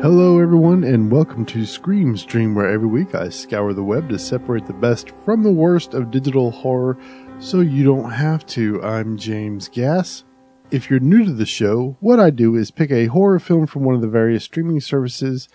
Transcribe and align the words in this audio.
Hello, 0.00 0.38
everyone, 0.38 0.84
and 0.84 1.10
welcome 1.10 1.44
to 1.46 1.66
Scream 1.66 2.16
Stream, 2.16 2.54
where 2.54 2.68
every 2.68 2.86
week 2.86 3.16
I 3.16 3.30
scour 3.30 3.72
the 3.72 3.82
web 3.82 4.08
to 4.10 4.18
separate 4.18 4.64
the 4.64 4.72
best 4.72 5.10
from 5.24 5.42
the 5.42 5.50
worst 5.50 5.92
of 5.92 6.12
digital 6.12 6.52
horror 6.52 6.96
so 7.40 7.58
you 7.62 7.82
don't 7.82 8.12
have 8.12 8.46
to. 8.46 8.80
I'm 8.80 9.16
James 9.16 9.66
Gass. 9.66 10.22
If 10.70 10.88
you're 10.88 11.00
new 11.00 11.24
to 11.24 11.32
the 11.32 11.44
show, 11.44 11.96
what 11.98 12.20
I 12.20 12.30
do 12.30 12.54
is 12.54 12.70
pick 12.70 12.92
a 12.92 13.06
horror 13.06 13.40
film 13.40 13.66
from 13.66 13.82
one 13.82 13.96
of 13.96 14.00
the 14.00 14.06
various 14.06 14.44
streaming 14.44 14.80
services, 14.80 15.48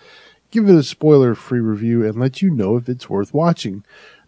give 0.50 0.68
it 0.68 0.74
a 0.74 0.82
spoiler 0.82 1.34
free 1.34 1.60
review, 1.60 2.06
and 2.06 2.20
let 2.20 2.42
you 2.42 2.50
know 2.50 2.76
if 2.76 2.86
it's 2.86 3.08
worth 3.08 3.32
watching. 3.32 3.82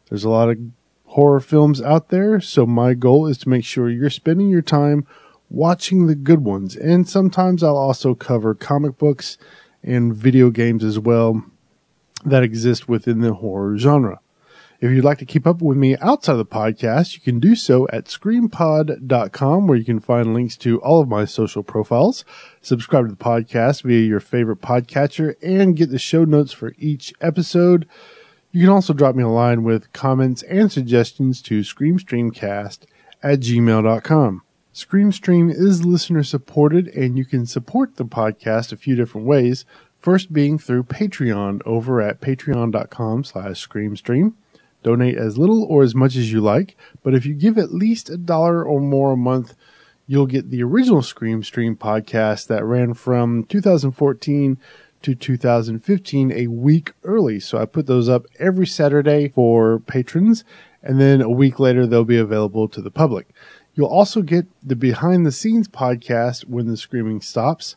There's 0.09 0.25
a 0.25 0.31
lot 0.31 0.49
of 0.49 0.57
horror 1.05 1.41
films 1.41 1.83
out 1.83 2.09
there, 2.09 2.41
so 2.41 2.65
my 2.65 2.95
goal 2.95 3.27
is 3.27 3.37
to 3.39 3.51
make 3.51 3.67
sure 3.67 3.91
you're 3.91 4.09
spending 4.09 4.49
your 4.49 4.63
time 4.63 5.07
watching 5.51 6.07
the 6.07 6.15
good 6.15 6.43
ones. 6.43 6.75
And 6.75 7.07
sometimes 7.07 7.63
I'll 7.63 7.77
also 7.77 8.15
cover 8.15 8.55
comic 8.55 8.97
books 8.97 9.37
and 9.87 10.15
video 10.15 10.51
games 10.51 10.85
as 10.85 10.99
well 10.99 11.43
that 12.25 12.43
exist 12.43 12.89
within 12.89 13.21
the 13.21 13.35
horror 13.35 13.79
genre. 13.79 14.21
If 14.79 14.91
you'd 14.91 15.05
like 15.05 15.19
to 15.19 15.25
keep 15.25 15.47
up 15.47 15.63
with 15.63 15.79
me 15.79 15.97
outside 15.99 16.33
of 16.33 16.39
the 16.39 16.45
podcast, 16.45 17.15
you 17.15 17.21
can 17.21 17.41
do 17.41 17.55
so 17.55 17.89
at 17.89 18.07
screampod.com 18.07 19.67
where 19.67 19.79
you 19.79 19.85
can 19.85 20.01
find 20.01 20.35
links 20.35 20.57
to 20.59 20.81
all 20.83 21.01
of 21.01 21.09
my 21.09 21.25
social 21.25 21.63
profiles, 21.63 22.27
subscribe 22.61 23.07
to 23.07 23.11
the 23.11 23.17
podcast 23.17 23.83
via 23.83 24.01
your 24.07 24.21
favorite 24.21 24.61
podcatcher, 24.61 25.35
and 25.43 25.77
get 25.77 25.91
the 25.91 25.99
show 25.99 26.25
notes 26.25 26.53
for 26.53 26.75
each 26.79 27.15
episode. 27.23 27.89
You 28.53 28.61
can 28.63 28.71
also 28.71 28.93
drop 28.93 29.15
me 29.15 29.23
a 29.23 29.29
line 29.29 29.63
with 29.63 29.93
comments 29.95 30.43
and 30.43 30.71
suggestions 30.71 31.41
to 31.43 31.61
screamstreamcast 31.61 32.81
at 33.23 33.41
gmail.com. 33.41 34.43
Screamstream 34.77 35.51
is 35.51 35.87
listener 35.87 36.23
supported 36.23 36.89
and 36.89 37.17
you 37.17 37.25
can 37.25 37.47
support 37.47 37.97
the 37.97 38.05
podcast 38.05 38.73
a 38.73 38.77
few 38.77 38.95
different 38.95 39.27
ways. 39.27 39.65
First 39.97 40.35
being 40.35 40.59
through 40.59 40.83
Patreon 40.83 41.63
over 41.65 42.03
at 42.03 42.21
patreon.com 42.21 43.25
slash 43.25 43.67
screamstream. 43.67 44.35
Donate 44.83 45.17
as 45.17 45.39
little 45.39 45.65
or 45.65 45.83
as 45.83 45.95
much 45.95 46.15
as 46.15 46.31
you 46.31 46.43
like, 46.43 46.77
but 47.03 47.15
if 47.15 47.25
you 47.25 47.33
give 47.33 47.57
at 47.57 47.73
least 47.73 48.11
a 48.11 48.19
dollar 48.19 48.63
or 48.63 48.79
more 48.79 49.13
a 49.13 49.17
month, 49.17 49.55
you'll 50.07 50.27
get 50.27 50.51
the 50.51 50.63
original 50.63 51.01
Scream 51.01 51.43
Stream 51.43 51.75
podcast 51.75 52.47
that 52.49 52.63
ran 52.63 52.93
from 52.93 53.45
2014 53.45 54.59
to 55.01 55.15
2015 55.15 56.33
a 56.33 56.49
week 56.49 56.93
early. 57.03 57.41
So 57.41 57.57
I 57.57 57.65
put 57.65 57.87
those 57.87 58.11
up 58.11 58.27
every 58.39 58.67
Saturday 58.67 59.29
for 59.29 59.79
patrons, 59.79 60.45
and 60.83 61.01
then 61.01 61.23
a 61.23 61.31
week 61.31 61.59
later 61.59 61.87
they'll 61.87 62.05
be 62.05 62.19
available 62.19 62.69
to 62.69 62.83
the 62.83 62.91
public. 62.91 63.29
You'll 63.77 63.87
also 63.87 64.23
get 64.23 64.47
the 64.67 64.75
behind 64.75 65.25
the 65.25 65.31
scenes 65.31 65.69
podcast 65.69 66.47
when 66.47 66.67
the 66.67 66.77
screaming 66.77 67.21
stops, 67.21 67.77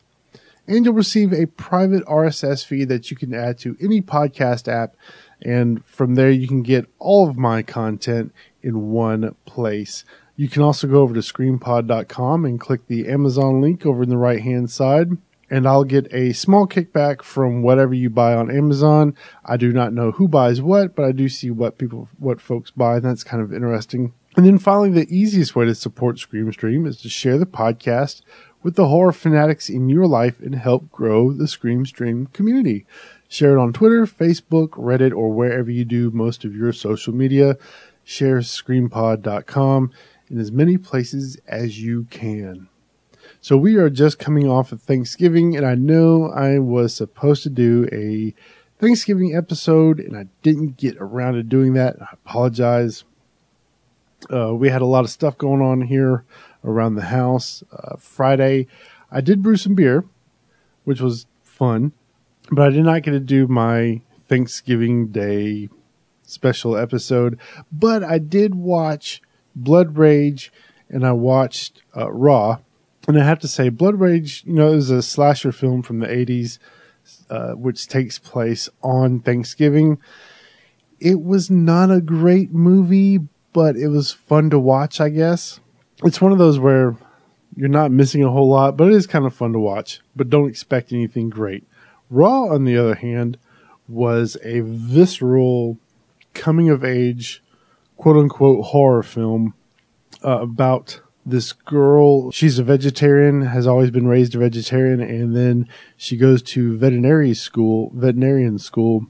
and 0.66 0.84
you'll 0.84 0.94
receive 0.94 1.32
a 1.32 1.46
private 1.46 2.04
RSS 2.06 2.64
feed 2.64 2.88
that 2.88 3.12
you 3.12 3.16
can 3.16 3.32
add 3.32 3.58
to 3.58 3.76
any 3.80 4.02
podcast 4.02 4.66
app 4.66 4.96
and 5.42 5.84
from 5.84 6.14
there, 6.14 6.30
you 6.30 6.46
can 6.46 6.62
get 6.62 6.86
all 6.98 7.28
of 7.28 7.36
my 7.36 7.62
content 7.62 8.32
in 8.62 8.90
one 8.90 9.34
place. 9.46 10.04
You 10.36 10.48
can 10.48 10.62
also 10.62 10.86
go 10.86 11.02
over 11.02 11.14
to 11.14 11.20
screampod.com 11.20 12.44
and 12.44 12.60
click 12.60 12.86
the 12.86 13.08
Amazon 13.08 13.60
link 13.60 13.84
over 13.84 14.02
in 14.02 14.08
the 14.08 14.16
right 14.16 14.40
hand 14.40 14.70
side. 14.70 15.08
And 15.52 15.66
I'll 15.66 15.84
get 15.84 16.12
a 16.14 16.32
small 16.32 16.66
kickback 16.66 17.22
from 17.22 17.62
whatever 17.62 17.92
you 17.92 18.08
buy 18.08 18.34
on 18.34 18.56
Amazon. 18.56 19.16
I 19.44 19.56
do 19.56 19.72
not 19.72 19.92
know 19.92 20.12
who 20.12 20.28
buys 20.28 20.62
what, 20.62 20.94
but 20.94 21.04
I 21.04 21.12
do 21.12 21.28
see 21.28 21.50
what 21.50 21.76
people, 21.76 22.08
what 22.18 22.40
folks 22.40 22.70
buy. 22.70 22.96
And 22.96 23.04
that's 23.04 23.24
kind 23.24 23.42
of 23.42 23.52
interesting. 23.52 24.12
And 24.36 24.46
then 24.46 24.58
finally, 24.58 24.90
the 24.90 25.14
easiest 25.14 25.56
way 25.56 25.64
to 25.64 25.74
support 25.74 26.18
Scream 26.18 26.52
Stream 26.52 26.86
is 26.86 27.00
to 27.02 27.08
share 27.08 27.36
the 27.36 27.46
podcast 27.46 28.22
with 28.62 28.76
the 28.76 28.88
horror 28.88 29.12
fanatics 29.12 29.68
in 29.68 29.88
your 29.88 30.06
life 30.06 30.40
and 30.40 30.54
help 30.54 30.90
grow 30.90 31.32
the 31.32 31.48
Scream 31.48 31.84
Stream 31.84 32.26
community. 32.26 32.86
Share 33.28 33.56
it 33.56 33.60
on 33.60 33.72
Twitter, 33.72 34.06
Facebook, 34.06 34.70
Reddit, 34.70 35.12
or 35.12 35.32
wherever 35.32 35.70
you 35.70 35.84
do 35.84 36.10
most 36.10 36.44
of 36.44 36.54
your 36.54 36.72
social 36.72 37.14
media. 37.14 37.56
Share 38.04 38.38
screampod.com 38.38 39.90
in 40.28 40.38
as 40.38 40.52
many 40.52 40.78
places 40.78 41.38
as 41.46 41.80
you 41.80 42.04
can. 42.10 42.68
So 43.40 43.56
we 43.56 43.76
are 43.76 43.90
just 43.90 44.18
coming 44.18 44.48
off 44.48 44.72
of 44.72 44.82
Thanksgiving, 44.82 45.56
and 45.56 45.64
I 45.64 45.74
know 45.74 46.30
I 46.30 46.58
was 46.58 46.94
supposed 46.94 47.42
to 47.44 47.50
do 47.50 47.88
a 47.92 48.34
Thanksgiving 48.78 49.34
episode, 49.34 49.98
and 49.98 50.16
I 50.16 50.26
didn't 50.42 50.76
get 50.76 50.96
around 50.98 51.34
to 51.34 51.42
doing 51.42 51.74
that. 51.74 51.96
I 52.00 52.08
apologize. 52.12 53.04
Uh, 54.32 54.54
we 54.54 54.68
had 54.68 54.82
a 54.82 54.86
lot 54.86 55.04
of 55.04 55.10
stuff 55.10 55.38
going 55.38 55.62
on 55.62 55.82
here 55.82 56.24
around 56.64 56.94
the 56.94 57.02
house. 57.02 57.62
Uh, 57.72 57.96
Friday, 57.96 58.66
I 59.10 59.20
did 59.20 59.42
brew 59.42 59.56
some 59.56 59.74
beer, 59.74 60.04
which 60.84 61.00
was 61.00 61.26
fun 61.42 61.92
but 62.50 62.66
I 62.66 62.70
did 62.70 62.84
not 62.84 63.02
get 63.02 63.12
to 63.12 63.20
do 63.20 63.46
my 63.46 64.00
Thanksgiving 64.28 65.08
Day 65.08 65.68
special 66.22 66.76
episode. 66.76 67.38
But 67.70 68.02
I 68.02 68.18
did 68.18 68.54
watch 68.54 69.22
Blood 69.54 69.96
Rage 69.96 70.52
and 70.88 71.06
I 71.06 71.12
watched 71.12 71.82
uh, 71.96 72.10
Raw. 72.10 72.58
And 73.08 73.18
I 73.18 73.24
have 73.24 73.38
to 73.40 73.48
say, 73.48 73.68
Blood 73.70 73.98
Rage, 73.98 74.42
you 74.44 74.52
know, 74.52 74.72
is 74.72 74.90
a 74.90 75.02
slasher 75.02 75.52
film 75.52 75.82
from 75.82 76.00
the 76.00 76.06
80s, 76.06 76.58
uh, 77.30 77.52
which 77.52 77.88
takes 77.88 78.18
place 78.18 78.68
on 78.82 79.20
Thanksgiving. 79.20 79.98
It 80.98 81.22
was 81.22 81.50
not 81.50 81.90
a 81.90 82.00
great 82.00 82.52
movie, 82.52 83.20
but 83.52 83.76
it 83.76 83.88
was 83.88 84.12
fun 84.12 84.50
to 84.50 84.58
watch, 84.58 85.00
I 85.00 85.08
guess. 85.08 85.60
It's 86.04 86.20
one 86.20 86.32
of 86.32 86.38
those 86.38 86.58
where 86.58 86.96
you're 87.56 87.68
not 87.68 87.90
missing 87.90 88.22
a 88.22 88.30
whole 88.30 88.48
lot, 88.48 88.76
but 88.76 88.88
it 88.88 88.94
is 88.94 89.06
kind 89.06 89.26
of 89.26 89.34
fun 89.34 89.52
to 89.52 89.58
watch. 89.58 90.00
But 90.14 90.30
don't 90.30 90.48
expect 90.48 90.92
anything 90.92 91.30
great. 91.30 91.66
Raw, 92.08 92.44
on 92.44 92.64
the 92.64 92.76
other 92.76 92.94
hand, 92.94 93.38
was 93.88 94.36
a 94.42 94.60
visceral 94.60 95.78
coming 96.32 96.70
of 96.70 96.84
age, 96.84 97.42
quote 97.96 98.16
unquote, 98.16 98.66
horror 98.66 99.02
film 99.02 99.54
uh, 100.24 100.40
about 100.40 101.00
this 101.26 101.52
girl. 101.52 102.30
She's 102.30 102.58
a 102.58 102.64
vegetarian, 102.64 103.42
has 103.42 103.66
always 103.66 103.90
been 103.90 104.06
raised 104.06 104.34
a 104.34 104.38
vegetarian, 104.38 105.00
and 105.00 105.36
then 105.36 105.68
she 105.96 106.16
goes 106.16 106.42
to 106.42 106.76
veterinary 106.76 107.34
school, 107.34 107.92
veterinarian 107.94 108.58
school, 108.58 109.06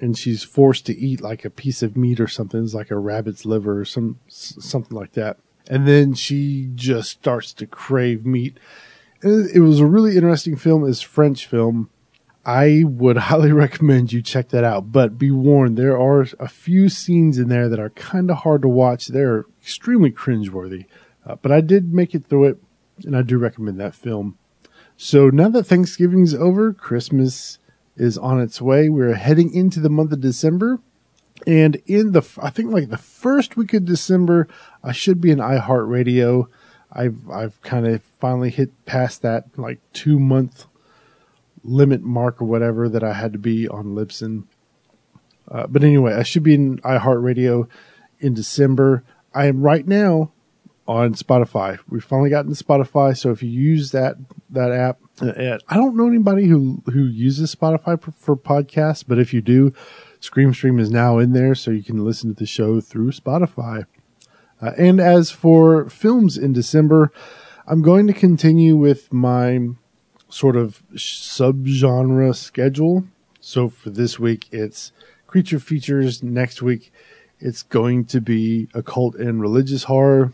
and 0.00 0.16
she's 0.18 0.42
forced 0.42 0.86
to 0.86 0.96
eat 0.96 1.20
like 1.20 1.44
a 1.44 1.50
piece 1.50 1.82
of 1.82 1.96
meat 1.96 2.20
or 2.20 2.28
something. 2.28 2.62
It's 2.62 2.74
like 2.74 2.90
a 2.90 2.98
rabbit's 2.98 3.44
liver 3.44 3.80
or 3.80 3.84
some 3.84 4.18
something 4.28 4.96
like 4.96 5.12
that. 5.12 5.38
And 5.68 5.88
then 5.88 6.14
she 6.14 6.70
just 6.74 7.10
starts 7.10 7.52
to 7.54 7.66
crave 7.66 8.26
meat. 8.26 8.58
It 9.22 9.62
was 9.62 9.80
a 9.80 9.86
really 9.86 10.16
interesting 10.16 10.56
film. 10.56 10.86
It's 10.86 11.00
French 11.00 11.46
film 11.46 11.88
I 12.46 12.84
would 12.84 13.16
highly 13.28 13.52
recommend 13.52 14.12
you 14.12 14.22
check 14.22 14.48
that 14.50 14.64
out. 14.64 14.92
But 14.92 15.18
be 15.18 15.30
warned, 15.30 15.76
there 15.76 15.98
are 15.98 16.26
a 16.38 16.48
few 16.48 16.88
scenes 16.88 17.38
in 17.38 17.48
there 17.48 17.68
that 17.68 17.80
are 17.80 17.90
kind 17.90 18.30
of 18.30 18.38
hard 18.38 18.62
to 18.62 18.68
watch. 18.68 19.08
They're 19.08 19.46
extremely 19.62 20.10
cringeworthy. 20.10 20.86
Uh, 21.26 21.36
but 21.36 21.52
I 21.52 21.60
did 21.60 21.94
make 21.94 22.14
it 22.14 22.26
through 22.26 22.44
it, 22.44 22.58
and 23.04 23.16
I 23.16 23.22
do 23.22 23.38
recommend 23.38 23.80
that 23.80 23.94
film. 23.94 24.38
So 24.96 25.30
now 25.30 25.48
that 25.48 25.64
Thanksgiving's 25.64 26.34
over, 26.34 26.72
Christmas 26.72 27.58
is 27.96 28.18
on 28.18 28.40
its 28.40 28.60
way. 28.60 28.88
We're 28.88 29.14
heading 29.14 29.52
into 29.54 29.80
the 29.80 29.90
month 29.90 30.12
of 30.12 30.20
December. 30.20 30.80
And 31.46 31.76
in 31.86 32.12
the, 32.12 32.22
I 32.42 32.50
think 32.50 32.72
like 32.72 32.88
the 32.88 32.96
first 32.96 33.56
week 33.56 33.74
of 33.74 33.84
December, 33.84 34.48
I 34.82 34.92
should 34.92 35.20
be 35.20 35.30
in 35.30 35.38
iHeartRadio. 35.38 36.48
I've, 36.92 37.28
I've 37.28 37.60
kind 37.62 37.86
of 37.86 38.02
finally 38.02 38.50
hit 38.50 38.84
past 38.86 39.22
that 39.22 39.58
like 39.58 39.80
two 39.92 40.18
month 40.18 40.66
limit 41.62 42.02
mark 42.02 42.40
or 42.40 42.44
whatever 42.44 42.88
that 42.88 43.02
I 43.02 43.14
had 43.14 43.32
to 43.32 43.38
be 43.38 43.66
on 43.68 43.94
Libsyn. 43.94 44.44
Uh, 45.50 45.66
but 45.66 45.82
anyway, 45.82 46.14
I 46.14 46.22
should 46.22 46.42
be 46.42 46.54
in 46.54 46.78
iHeartRadio 46.78 47.68
in 48.20 48.34
December. 48.34 49.02
I 49.34 49.46
am 49.46 49.62
right 49.62 49.86
now 49.86 50.32
on 50.86 51.14
Spotify. 51.14 51.78
We've 51.88 52.04
finally 52.04 52.30
gotten 52.30 52.54
to 52.54 52.64
Spotify, 52.64 53.16
so 53.16 53.30
if 53.30 53.42
you 53.42 53.48
use 53.48 53.92
that 53.92 54.16
that 54.50 54.70
app, 54.70 54.98
I 55.68 55.76
don't 55.76 55.96
know 55.96 56.06
anybody 56.06 56.46
who 56.46 56.82
who 56.86 57.04
uses 57.04 57.54
Spotify 57.54 58.00
for, 58.00 58.10
for 58.12 58.36
podcasts, 58.36 59.04
but 59.06 59.18
if 59.18 59.32
you 59.32 59.40
do, 59.40 59.72
Scream 60.20 60.52
Stream 60.52 60.78
is 60.78 60.90
now 60.90 61.18
in 61.18 61.32
there, 61.32 61.54
so 61.54 61.70
you 61.70 61.82
can 61.82 62.04
listen 62.04 62.30
to 62.30 62.38
the 62.38 62.46
show 62.46 62.80
through 62.80 63.12
Spotify. 63.12 63.86
Uh, 64.60 64.72
and 64.78 65.00
as 65.00 65.30
for 65.30 65.88
films 65.88 66.38
in 66.38 66.52
December, 66.52 67.12
I'm 67.66 67.82
going 67.82 68.06
to 68.06 68.12
continue 68.12 68.76
with 68.76 69.12
my 69.12 69.68
sort 70.28 70.56
of 70.56 70.82
subgenre 70.94 72.34
schedule. 72.34 73.04
So 73.40 73.68
for 73.68 73.90
this 73.90 74.18
week, 74.18 74.48
it's 74.52 74.92
creature 75.26 75.58
features. 75.58 76.22
Next 76.22 76.62
week, 76.62 76.92
it's 77.38 77.62
going 77.62 78.06
to 78.06 78.20
be 78.20 78.68
occult 78.74 79.16
and 79.16 79.40
religious 79.40 79.84
horror. 79.84 80.32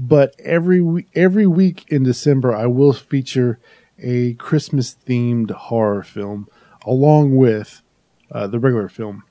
But 0.00 0.36
every 0.38 1.08
every 1.16 1.48
week 1.48 1.84
in 1.88 2.04
December, 2.04 2.54
I 2.54 2.66
will 2.66 2.92
feature 2.92 3.58
a 3.98 4.34
Christmas 4.34 4.94
themed 4.94 5.50
horror 5.50 6.04
film 6.04 6.46
along 6.86 7.34
with 7.34 7.82
uh, 8.30 8.46
the 8.46 8.60
regular 8.60 8.88
film. 8.88 9.24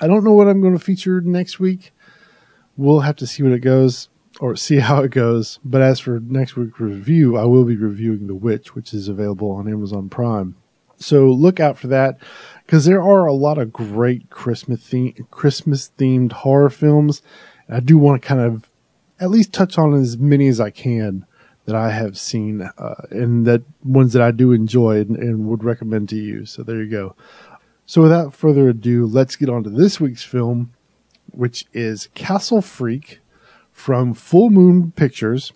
I 0.00 0.06
don't 0.06 0.22
know 0.22 0.32
what 0.32 0.46
I'm 0.46 0.60
going 0.60 0.78
to 0.78 0.84
feature 0.84 1.20
next 1.20 1.58
week. 1.58 1.92
We'll 2.76 3.00
have 3.00 3.16
to 3.16 3.26
see 3.26 3.42
what 3.42 3.50
it 3.50 3.60
goes 3.60 4.08
or 4.38 4.54
see 4.54 4.78
how 4.78 5.02
it 5.02 5.10
goes. 5.10 5.58
But 5.64 5.82
as 5.82 5.98
for 5.98 6.20
next 6.20 6.54
week's 6.54 6.78
review, 6.78 7.36
I 7.36 7.44
will 7.44 7.64
be 7.64 7.76
reviewing 7.76 8.28
The 8.28 8.34
Witch, 8.36 8.76
which 8.76 8.94
is 8.94 9.08
available 9.08 9.50
on 9.50 9.68
Amazon 9.68 10.08
Prime. 10.08 10.54
So 10.98 11.26
look 11.26 11.58
out 11.58 11.78
for 11.78 11.88
that 11.88 12.18
because 12.64 12.84
there 12.84 13.02
are 13.02 13.26
a 13.26 13.32
lot 13.32 13.58
of 13.58 13.72
great 13.72 14.30
Christmas 14.30 14.86
theme, 14.86 15.26
Christmas 15.32 15.90
themed 15.98 16.30
horror 16.30 16.70
films. 16.70 17.22
I 17.68 17.80
do 17.80 17.98
want 17.98 18.22
to 18.22 18.28
kind 18.28 18.40
of 18.40 18.70
at 19.18 19.30
least 19.30 19.52
touch 19.52 19.78
on 19.78 19.94
as 19.94 20.18
many 20.18 20.48
as 20.48 20.60
I 20.60 20.70
can 20.70 21.26
that 21.64 21.74
I 21.74 21.90
have 21.90 22.16
seen 22.16 22.62
uh, 22.62 22.94
and 23.10 23.46
that 23.46 23.62
ones 23.84 24.12
that 24.12 24.22
I 24.22 24.30
do 24.30 24.52
enjoy 24.52 25.00
and, 25.00 25.16
and 25.16 25.46
would 25.48 25.64
recommend 25.64 26.08
to 26.10 26.16
you. 26.16 26.46
So 26.46 26.62
there 26.62 26.82
you 26.82 26.90
go. 26.90 27.16
So 27.86 28.02
without 28.02 28.34
further 28.34 28.68
ado, 28.68 29.06
let's 29.06 29.36
get 29.36 29.48
on 29.48 29.64
to 29.64 29.70
this 29.70 30.00
week's 30.00 30.24
film, 30.24 30.72
which 31.32 31.66
is 31.72 32.08
Castle 32.14 32.62
Freak 32.62 33.20
from 33.72 34.14
Full 34.14 34.50
Moon 34.50 34.92
Pictures. 34.92 35.52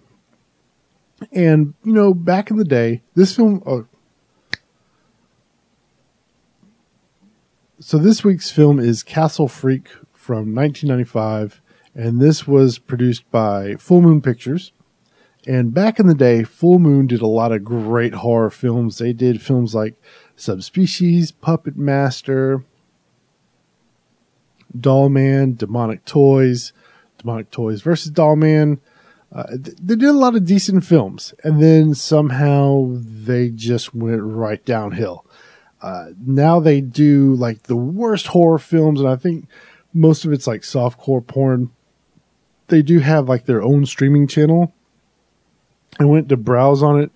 And, 1.32 1.74
you 1.84 1.92
know, 1.92 2.14
back 2.14 2.50
in 2.50 2.56
the 2.56 2.64
day, 2.64 3.02
this 3.14 3.36
film, 3.36 3.62
uh, 3.66 3.80
so 7.78 7.98
this 7.98 8.24
week's 8.24 8.50
film 8.50 8.78
is 8.78 9.02
Castle 9.02 9.48
Freak 9.48 9.88
from 10.12 10.54
1995, 10.54 11.60
and 12.00 12.18
this 12.18 12.46
was 12.46 12.78
produced 12.78 13.30
by 13.30 13.74
Full 13.74 14.00
Moon 14.00 14.22
Pictures. 14.22 14.72
And 15.46 15.74
back 15.74 16.00
in 16.00 16.06
the 16.06 16.14
day, 16.14 16.44
Full 16.44 16.78
Moon 16.78 17.06
did 17.06 17.20
a 17.20 17.26
lot 17.26 17.52
of 17.52 17.62
great 17.62 18.14
horror 18.14 18.48
films. 18.48 18.96
They 18.96 19.12
did 19.12 19.42
films 19.42 19.74
like 19.74 19.96
Subspecies, 20.34 21.30
Puppet 21.30 21.76
Master, 21.76 22.64
Doll 24.78 25.10
Man, 25.10 25.54
Demonic 25.56 26.06
Toys, 26.06 26.72
Demonic 27.18 27.50
Toys 27.50 27.82
versus 27.82 28.10
Doll 28.10 28.36
Man. 28.36 28.80
Uh, 29.30 29.44
they 29.52 29.94
did 29.94 30.08
a 30.08 30.14
lot 30.14 30.34
of 30.34 30.46
decent 30.46 30.86
films, 30.86 31.34
and 31.44 31.62
then 31.62 31.94
somehow 31.94 32.96
they 32.96 33.50
just 33.50 33.94
went 33.94 34.22
right 34.22 34.64
downhill. 34.64 35.26
Uh, 35.82 36.12
now 36.26 36.60
they 36.60 36.80
do 36.80 37.34
like 37.34 37.64
the 37.64 37.76
worst 37.76 38.28
horror 38.28 38.58
films, 38.58 39.00
and 39.00 39.08
I 39.08 39.16
think 39.16 39.48
most 39.92 40.24
of 40.24 40.32
it's 40.32 40.46
like 40.46 40.62
softcore 40.62 41.26
porn. 41.26 41.70
They 42.70 42.82
do 42.82 43.00
have 43.00 43.28
like 43.28 43.44
their 43.44 43.62
own 43.62 43.84
streaming 43.84 44.26
channel. 44.26 44.72
I 45.98 46.04
went 46.04 46.28
to 46.28 46.36
browse 46.36 46.82
on 46.82 47.00
it 47.00 47.10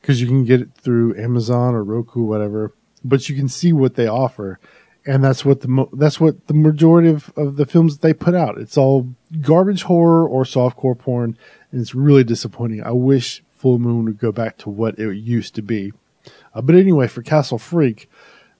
because 0.00 0.20
you 0.20 0.26
can 0.26 0.44
get 0.44 0.60
it 0.60 0.74
through 0.74 1.16
Amazon 1.16 1.74
or 1.74 1.84
Roku, 1.84 2.22
whatever. 2.22 2.72
But 3.04 3.28
you 3.28 3.36
can 3.36 3.48
see 3.48 3.72
what 3.72 3.94
they 3.94 4.06
offer, 4.06 4.58
and 5.06 5.22
that's 5.22 5.44
what 5.44 5.60
the 5.60 5.68
mo- 5.68 5.90
that's 5.92 6.18
what 6.18 6.46
the 6.46 6.54
majority 6.54 7.10
of, 7.10 7.30
of 7.36 7.56
the 7.56 7.66
films 7.66 7.98
they 7.98 8.14
put 8.14 8.34
out. 8.34 8.58
It's 8.58 8.78
all 8.78 9.14
garbage 9.42 9.82
horror 9.82 10.26
or 10.26 10.44
softcore 10.44 10.98
porn, 10.98 11.36
and 11.70 11.80
it's 11.82 11.94
really 11.94 12.24
disappointing. 12.24 12.82
I 12.82 12.92
wish 12.92 13.42
Full 13.48 13.78
Moon 13.78 14.06
would 14.06 14.18
go 14.18 14.32
back 14.32 14.56
to 14.58 14.70
what 14.70 14.98
it 14.98 15.14
used 15.16 15.54
to 15.56 15.62
be. 15.62 15.92
Uh, 16.54 16.62
but 16.62 16.74
anyway, 16.74 17.08
for 17.08 17.22
Castle 17.22 17.58
Freak, 17.58 18.10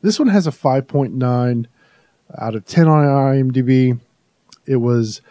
this 0.02 0.19
one 0.19 0.29
has 0.29 0.46
a 0.46 0.50
5.9 0.50 1.67
out 2.38 2.55
of 2.55 2.67
10 2.67 2.88
on 2.88 3.05
IMDb. 3.05 3.99
It 4.67 4.76
was 4.76 5.23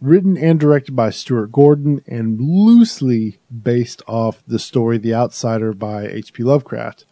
written 0.00 0.36
and 0.36 0.60
directed 0.60 0.94
by 0.94 1.10
Stuart 1.10 1.52
Gordon 1.52 2.02
and 2.06 2.40
loosely 2.40 3.38
based 3.62 4.02
off 4.06 4.42
the 4.46 4.58
story 4.58 4.98
The 4.98 5.14
Outsider 5.14 5.72
by 5.72 6.06
H.P. 6.06 6.42
Lovecraft. 6.42 7.04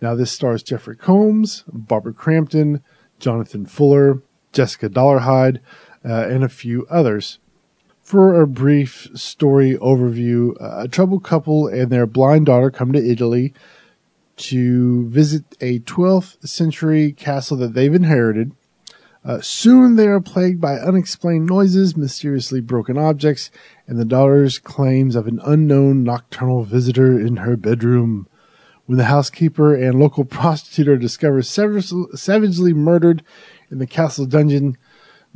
Now, 0.00 0.14
this 0.14 0.30
stars 0.30 0.62
Jeffrey 0.62 0.96
Combs, 0.96 1.64
Barbara 1.68 2.12
Crampton, 2.12 2.82
Jonathan 3.18 3.66
Fuller, 3.66 4.22
Jessica 4.52 4.88
Dollarhide, 4.88 5.60
uh, 6.04 6.26
and 6.28 6.42
a 6.42 6.48
few 6.48 6.86
others. 6.88 7.38
For 8.00 8.40
a 8.40 8.46
brief 8.46 9.08
story 9.14 9.76
overview, 9.76 10.60
uh, 10.60 10.84
a 10.84 10.88
troubled 10.88 11.22
couple 11.22 11.68
and 11.68 11.90
their 11.90 12.06
blind 12.06 12.46
daughter 12.46 12.70
come 12.70 12.92
to 12.92 13.10
Italy 13.10 13.52
to 14.36 15.06
visit 15.08 15.44
a 15.60 15.80
12th 15.80 16.48
century 16.48 17.12
castle 17.12 17.58
that 17.58 17.74
they've 17.74 17.94
inherited. 17.94 18.52
Uh, 19.22 19.40
soon 19.40 19.96
they 19.96 20.06
are 20.06 20.20
plagued 20.20 20.60
by 20.60 20.76
unexplained 20.76 21.46
noises, 21.46 21.96
mysteriously 21.96 22.60
broken 22.60 22.96
objects, 22.96 23.50
and 23.86 23.98
the 23.98 24.04
daughter's 24.04 24.58
claims 24.58 25.14
of 25.14 25.26
an 25.26 25.40
unknown 25.44 26.02
nocturnal 26.02 26.64
visitor 26.64 27.20
in 27.20 27.36
her 27.36 27.56
bedroom. 27.56 28.26
When 28.86 28.96
the 28.96 29.04
housekeeper 29.04 29.74
and 29.74 30.00
local 30.00 30.24
prostitute 30.26 30.88
are 30.88 30.96
discovered 30.96 31.44
savagely 31.44 32.72
murdered 32.72 33.22
in 33.70 33.78
the 33.78 33.86
castle 33.86 34.24
dungeon, 34.24 34.78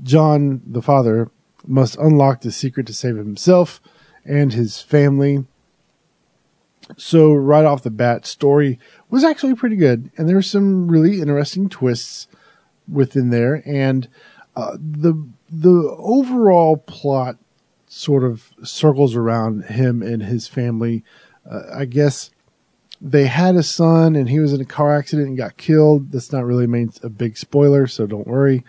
John, 0.02 0.62
the 0.66 0.82
father, 0.82 1.30
must 1.66 1.96
unlock 1.96 2.40
the 2.40 2.50
secret 2.50 2.86
to 2.86 2.94
save 2.94 3.16
himself 3.16 3.80
and 4.24 4.52
his 4.52 4.80
family. 4.80 5.44
So 6.96 7.32
right 7.32 7.64
off 7.64 7.82
the 7.82 7.90
bat, 7.90 8.26
story 8.26 8.78
was 9.10 9.24
actually 9.24 9.54
pretty 9.54 9.76
good, 9.76 10.10
and 10.16 10.28
there 10.28 10.36
were 10.36 10.42
some 10.42 10.88
really 10.88 11.20
interesting 11.20 11.68
twists 11.68 12.26
within 12.88 13.30
there, 13.30 13.62
and 13.66 14.08
uh, 14.56 14.76
the 14.78 15.26
the 15.50 15.94
overall 15.98 16.76
plot 16.76 17.36
sort 17.86 18.24
of 18.24 18.52
circles 18.62 19.14
around 19.14 19.64
him 19.64 20.02
and 20.02 20.22
his 20.22 20.48
family. 20.48 21.04
Uh, 21.48 21.62
I 21.72 21.84
guess 21.84 22.30
they 23.00 23.26
had 23.26 23.56
a 23.56 23.62
son, 23.62 24.16
and 24.16 24.28
he 24.28 24.40
was 24.40 24.52
in 24.52 24.60
a 24.60 24.66
car 24.66 24.96
accident 24.96 25.28
and 25.28 25.36
got 25.36 25.56
killed. 25.56 26.10
That's 26.12 26.32
not 26.32 26.44
really 26.44 26.88
a 27.02 27.08
big 27.08 27.36
spoiler, 27.36 27.86
so 27.86 28.06
don't 28.06 28.26
worry. 28.26 28.64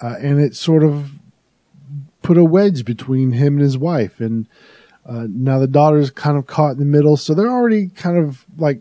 Uh, 0.00 0.16
and 0.18 0.40
it 0.40 0.54
sort 0.54 0.82
of 0.82 1.20
put 2.22 2.38
a 2.38 2.44
wedge 2.44 2.84
between 2.84 3.32
him 3.32 3.54
and 3.54 3.62
his 3.62 3.76
wife, 3.76 4.20
and 4.20 4.48
uh, 5.06 5.26
now 5.28 5.58
the 5.58 5.66
daughter's 5.66 6.10
kind 6.10 6.38
of 6.38 6.46
caught 6.46 6.72
in 6.72 6.78
the 6.78 6.84
middle, 6.84 7.16
so 7.16 7.34
they're 7.34 7.50
already 7.50 7.88
kind 7.88 8.16
of 8.16 8.44
like 8.56 8.80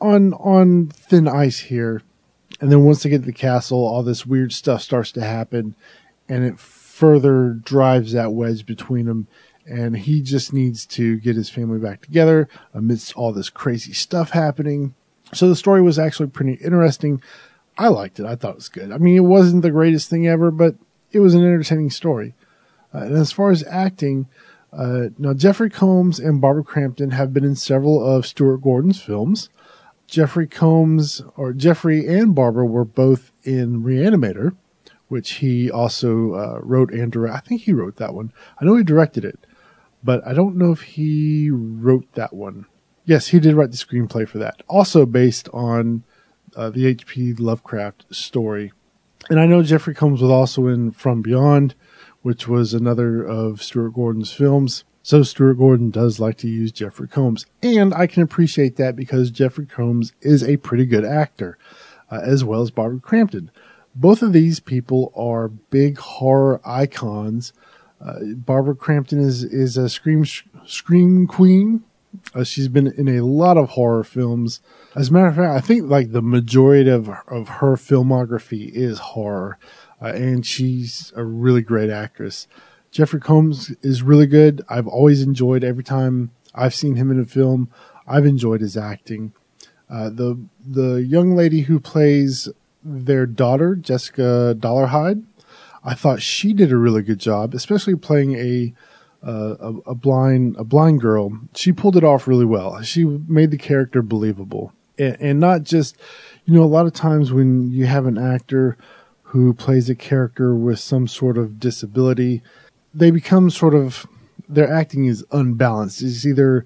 on 0.00 0.32
on 0.34 0.88
thin 0.88 1.28
ice 1.28 1.60
here. 1.60 2.02
And 2.60 2.72
then 2.72 2.84
once 2.84 3.02
they 3.02 3.10
get 3.10 3.20
to 3.20 3.26
the 3.26 3.32
castle, 3.32 3.78
all 3.78 4.02
this 4.02 4.26
weird 4.26 4.52
stuff 4.52 4.82
starts 4.82 5.12
to 5.12 5.20
happen, 5.20 5.74
and 6.28 6.44
it 6.44 6.58
further 6.58 7.50
drives 7.50 8.12
that 8.12 8.32
wedge 8.32 8.66
between 8.66 9.06
them. 9.06 9.28
And 9.64 9.96
he 9.96 10.22
just 10.22 10.52
needs 10.52 10.86
to 10.86 11.18
get 11.18 11.36
his 11.36 11.50
family 11.50 11.78
back 11.78 12.00
together 12.00 12.48
amidst 12.72 13.14
all 13.16 13.32
this 13.32 13.50
crazy 13.50 13.92
stuff 13.92 14.30
happening. 14.30 14.94
So 15.34 15.48
the 15.48 15.56
story 15.56 15.82
was 15.82 15.98
actually 15.98 16.30
pretty 16.30 16.54
interesting. 16.54 17.22
I 17.76 17.88
liked 17.88 18.18
it. 18.18 18.24
I 18.24 18.34
thought 18.34 18.52
it 18.52 18.56
was 18.56 18.70
good. 18.70 18.90
I 18.90 18.98
mean, 18.98 19.14
it 19.14 19.20
wasn't 19.20 19.62
the 19.62 19.70
greatest 19.70 20.08
thing 20.08 20.26
ever, 20.26 20.50
but 20.50 20.74
it 21.12 21.20
was 21.20 21.34
an 21.34 21.42
entertaining 21.42 21.90
story. 21.90 22.34
Uh, 22.94 23.00
and 23.00 23.16
as 23.16 23.30
far 23.30 23.50
as 23.50 23.62
acting, 23.68 24.26
uh, 24.72 25.08
now, 25.18 25.32
Jeffrey 25.32 25.70
Combs 25.70 26.18
and 26.18 26.40
Barbara 26.40 26.64
Crampton 26.64 27.12
have 27.12 27.32
been 27.32 27.44
in 27.44 27.56
several 27.56 28.04
of 28.04 28.26
Stuart 28.26 28.58
Gordon's 28.58 29.00
films. 29.00 29.48
Jeffrey 30.08 30.48
Combs, 30.48 31.22
or 31.36 31.52
Jeffrey 31.52 32.06
and 32.08 32.34
Barbara, 32.34 32.66
were 32.66 32.84
both 32.84 33.30
in 33.44 33.84
Reanimator, 33.84 34.56
which 35.06 35.34
he 35.34 35.70
also 35.70 36.34
uh, 36.34 36.58
wrote 36.62 36.90
and 36.92 37.12
directed. 37.12 37.36
I 37.36 37.40
think 37.40 37.60
he 37.62 37.72
wrote 37.72 37.96
that 37.96 38.14
one. 38.14 38.32
I 38.60 38.64
know 38.64 38.74
he 38.74 38.82
directed 38.82 39.24
it, 39.24 39.38
but 40.02 40.26
I 40.26 40.32
don't 40.32 40.56
know 40.56 40.72
if 40.72 40.80
he 40.80 41.50
wrote 41.50 42.10
that 42.14 42.32
one. 42.32 42.66
Yes, 43.04 43.28
he 43.28 43.38
did 43.38 43.54
write 43.54 43.70
the 43.70 43.76
screenplay 43.76 44.28
for 44.28 44.38
that. 44.38 44.62
Also 44.66 45.06
based 45.06 45.48
on 45.52 46.02
uh, 46.56 46.70
the 46.70 46.86
H.P. 46.86 47.34
Lovecraft 47.34 48.14
story. 48.14 48.72
And 49.30 49.38
I 49.38 49.46
know 49.46 49.62
Jeffrey 49.62 49.94
Combs 49.94 50.20
was 50.20 50.30
also 50.30 50.66
in 50.66 50.90
From 50.90 51.22
Beyond 51.22 51.74
which 52.22 52.48
was 52.48 52.74
another 52.74 53.22
of 53.22 53.62
Stuart 53.62 53.90
Gordon's 53.90 54.32
films. 54.32 54.84
So 55.08 55.22
Stuart 55.22 55.54
Gordon 55.54 55.90
does 55.90 56.20
like 56.20 56.36
to 56.36 56.48
use 56.48 56.70
Jeffrey 56.70 57.08
Combs, 57.08 57.46
and 57.62 57.94
I 57.94 58.06
can 58.06 58.22
appreciate 58.22 58.76
that 58.76 58.94
because 58.94 59.30
Jeffrey 59.30 59.64
Combs 59.64 60.12
is 60.20 60.44
a 60.44 60.58
pretty 60.58 60.84
good 60.84 61.02
actor, 61.02 61.56
uh, 62.10 62.20
as 62.22 62.44
well 62.44 62.60
as 62.60 62.70
Barbara 62.70 63.00
Crampton. 63.00 63.50
Both 63.94 64.20
of 64.20 64.34
these 64.34 64.60
people 64.60 65.10
are 65.16 65.48
big 65.48 65.96
horror 65.96 66.60
icons. 66.62 67.54
Uh, 68.04 68.18
Barbara 68.36 68.74
Crampton 68.74 69.18
is 69.18 69.44
is 69.44 69.78
a 69.78 69.88
scream 69.88 70.26
scream 70.66 71.26
queen. 71.26 71.84
Uh, 72.34 72.44
she's 72.44 72.68
been 72.68 72.88
in 72.88 73.08
a 73.08 73.24
lot 73.24 73.56
of 73.56 73.70
horror 73.70 74.04
films. 74.04 74.60
As 74.94 75.08
a 75.08 75.12
matter 75.14 75.28
of 75.28 75.36
fact, 75.36 75.56
I 75.56 75.66
think 75.66 75.88
like 75.88 76.12
the 76.12 76.20
majority 76.20 76.90
of 76.90 77.08
of 77.28 77.48
her 77.48 77.76
filmography 77.76 78.70
is 78.70 78.98
horror 78.98 79.58
uh, 80.00 80.06
and 80.08 80.44
she's 80.44 81.12
a 81.16 81.24
really 81.24 81.62
great 81.62 81.90
actress. 81.90 82.46
Jeffrey 82.90 83.20
Combs 83.20 83.74
is 83.82 84.02
really 84.02 84.26
good. 84.26 84.62
I've 84.68 84.86
always 84.86 85.22
enjoyed 85.22 85.62
every 85.62 85.84
time 85.84 86.30
I've 86.54 86.74
seen 86.74 86.96
him 86.96 87.10
in 87.10 87.20
a 87.20 87.24
film. 87.24 87.70
I've 88.06 88.26
enjoyed 88.26 88.60
his 88.60 88.76
acting. 88.76 89.32
Uh, 89.90 90.10
the 90.10 90.38
the 90.66 91.02
young 91.02 91.34
lady 91.34 91.62
who 91.62 91.80
plays 91.80 92.48
their 92.82 93.26
daughter, 93.26 93.74
Jessica 93.74 94.54
Dollarhide, 94.58 95.24
I 95.84 95.94
thought 95.94 96.22
she 96.22 96.52
did 96.52 96.72
a 96.72 96.76
really 96.76 97.02
good 97.02 97.18
job, 97.18 97.54
especially 97.54 97.96
playing 97.96 98.34
a, 98.34 98.74
uh, 99.26 99.56
a 99.60 99.74
a 99.90 99.94
blind 99.94 100.56
a 100.56 100.64
blind 100.64 101.00
girl. 101.00 101.32
She 101.54 101.72
pulled 101.72 101.96
it 101.96 102.04
off 102.04 102.28
really 102.28 102.44
well. 102.44 102.82
She 102.82 103.04
made 103.04 103.50
the 103.50 103.58
character 103.58 104.02
believable, 104.02 104.72
and, 104.98 105.16
and 105.20 105.40
not 105.40 105.62
just 105.62 105.96
you 106.44 106.54
know 106.54 106.62
a 106.62 106.64
lot 106.64 106.86
of 106.86 106.92
times 106.92 107.32
when 107.32 107.70
you 107.70 107.86
have 107.86 108.06
an 108.06 108.18
actor 108.18 108.76
who 109.22 109.52
plays 109.52 109.90
a 109.90 109.94
character 109.94 110.54
with 110.54 110.78
some 110.78 111.06
sort 111.06 111.36
of 111.36 111.60
disability, 111.60 112.42
they 112.94 113.10
become 113.10 113.50
sort 113.50 113.74
of 113.74 114.06
their 114.48 114.72
acting 114.72 115.04
is 115.04 115.24
unbalanced. 115.30 116.02
It's 116.02 116.24
either 116.26 116.64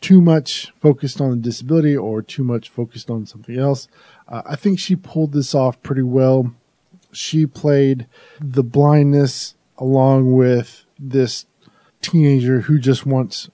too 0.00 0.20
much 0.20 0.72
focused 0.80 1.20
on 1.20 1.30
the 1.30 1.36
disability 1.36 1.96
or 1.96 2.22
too 2.22 2.44
much 2.44 2.68
focused 2.68 3.08
on 3.08 3.24
something 3.24 3.58
else. 3.58 3.88
Uh, 4.28 4.42
I 4.44 4.56
think 4.56 4.78
she 4.78 4.96
pulled 4.96 5.32
this 5.32 5.54
off 5.54 5.82
pretty 5.82 6.02
well. 6.02 6.52
She 7.12 7.46
played 7.46 8.06
the 8.40 8.64
blindness 8.64 9.54
along 9.78 10.32
with 10.32 10.84
this 10.98 11.46
teenager 12.00 12.62
who 12.62 12.80
just 12.80 13.06
wants 13.06 13.48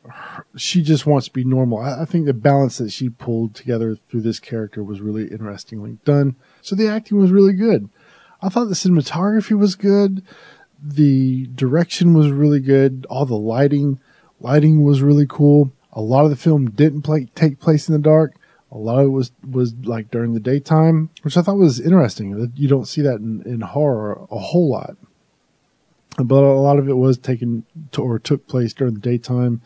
she 0.57 0.83
just 0.83 1.07
wants 1.07 1.27
to 1.27 1.33
be 1.33 1.45
normal. 1.45 1.79
I, 1.79 2.03
I, 2.03 2.05
think 2.07 2.25
the 2.25 2.33
balance 2.33 2.79
that 2.79 2.91
she 2.91 3.11
pulled 3.11 3.55
together 3.55 3.95
through 3.95 4.23
this 4.23 4.41
character 4.41 4.83
was 4.83 5.03
really 5.03 5.31
interestingly 5.31 5.99
done. 6.07 6.35
So 6.63 6.75
the 6.75 6.89
acting 6.89 7.19
was 7.19 7.31
really 7.31 7.53
good. 7.53 7.91
I 8.41 8.49
thought 8.49 8.67
the 8.67 8.75
cinematography 8.75 9.57
was 9.59 9.75
good. 9.75 10.23
The 10.83 11.47
direction 11.55 12.15
was 12.15 12.31
really 12.31 12.61
good. 12.61 13.07
All 13.11 13.27
the 13.27 13.37
lighting, 13.37 14.01
lighting 14.41 14.85
was 14.85 15.03
really 15.03 15.27
cool. 15.29 15.73
A 15.93 16.01
lot 16.01 16.25
of 16.25 16.31
the 16.31 16.37
film 16.37 16.71
didn't 16.71 17.03
play, 17.03 17.27
take 17.35 17.59
place 17.59 17.89
in 17.89 17.93
the 17.93 17.99
dark. 17.99 18.35
A 18.71 18.79
lot 18.79 18.99
of 18.99 19.07
it 19.07 19.11
was, 19.11 19.33
was 19.49 19.75
like 19.85 20.11
during 20.11 20.35
the 20.35 20.41
daytime, 20.41 21.11
which 21.23 21.37
I 21.37 21.43
thought 21.43 21.57
was 21.57 21.81
interesting. 21.81 22.53
You 22.55 22.69
don't 22.69 22.87
see 22.87 23.01
that 23.03 23.17
in, 23.17 23.43
in 23.47 23.63
horror 23.63 24.27
a 24.31 24.39
whole 24.39 24.71
lot. 24.71 24.97
But 26.17 26.43
a 26.43 26.53
lot 26.53 26.79
of 26.79 26.89
it 26.89 26.97
was 26.97 27.17
taken 27.17 27.65
to, 27.93 28.03
or 28.03 28.19
took 28.19 28.47
place 28.47 28.75
during 28.75 28.95
the 28.95 29.01
daytime. 29.01 29.63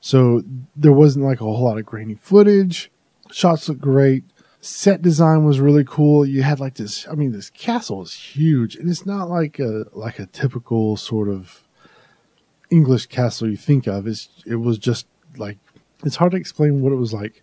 So 0.00 0.42
there 0.76 0.92
wasn't 0.92 1.24
like 1.24 1.40
a 1.40 1.44
whole 1.44 1.64
lot 1.64 1.78
of 1.78 1.86
grainy 1.86 2.16
footage. 2.16 2.90
Shots 3.30 3.68
looked 3.68 3.80
great 3.80 4.24
set 4.62 5.02
design 5.02 5.44
was 5.44 5.58
really 5.58 5.84
cool. 5.84 6.24
You 6.24 6.44
had 6.44 6.60
like 6.60 6.74
this, 6.74 7.06
I 7.08 7.14
mean, 7.14 7.32
this 7.32 7.50
castle 7.50 8.00
is 8.02 8.14
huge 8.14 8.76
and 8.76 8.88
it's 8.88 9.04
not 9.04 9.28
like 9.28 9.58
a, 9.58 9.86
like 9.92 10.20
a 10.20 10.26
typical 10.26 10.96
sort 10.96 11.28
of 11.28 11.66
English 12.70 13.06
castle 13.06 13.50
you 13.50 13.56
think 13.56 13.88
of. 13.88 14.06
It's, 14.06 14.28
it 14.46 14.54
was 14.54 14.78
just 14.78 15.06
like, 15.36 15.58
it's 16.04 16.16
hard 16.16 16.30
to 16.32 16.38
explain 16.38 16.80
what 16.80 16.92
it 16.92 16.96
was 16.96 17.12
like, 17.12 17.42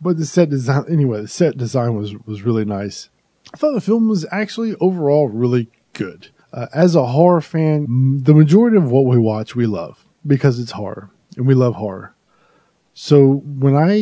but 0.00 0.16
the 0.16 0.24
set 0.24 0.48
design, 0.48 0.86
anyway, 0.90 1.20
the 1.20 1.28
set 1.28 1.58
design 1.58 1.94
was, 1.94 2.14
was 2.26 2.42
really 2.42 2.64
nice. 2.64 3.10
I 3.52 3.58
thought 3.58 3.74
the 3.74 3.80
film 3.82 4.08
was 4.08 4.24
actually 4.32 4.74
overall 4.80 5.28
really 5.28 5.68
good. 5.92 6.28
Uh, 6.50 6.66
as 6.72 6.94
a 6.94 7.06
horror 7.06 7.42
fan, 7.42 8.22
the 8.22 8.34
majority 8.34 8.78
of 8.78 8.90
what 8.90 9.04
we 9.04 9.18
watch, 9.18 9.54
we 9.54 9.66
love 9.66 10.06
because 10.26 10.58
it's 10.58 10.72
horror 10.72 11.10
and 11.36 11.46
we 11.46 11.52
love 11.52 11.74
horror. 11.74 12.14
So 12.94 13.42
when 13.44 13.76
I 13.76 13.94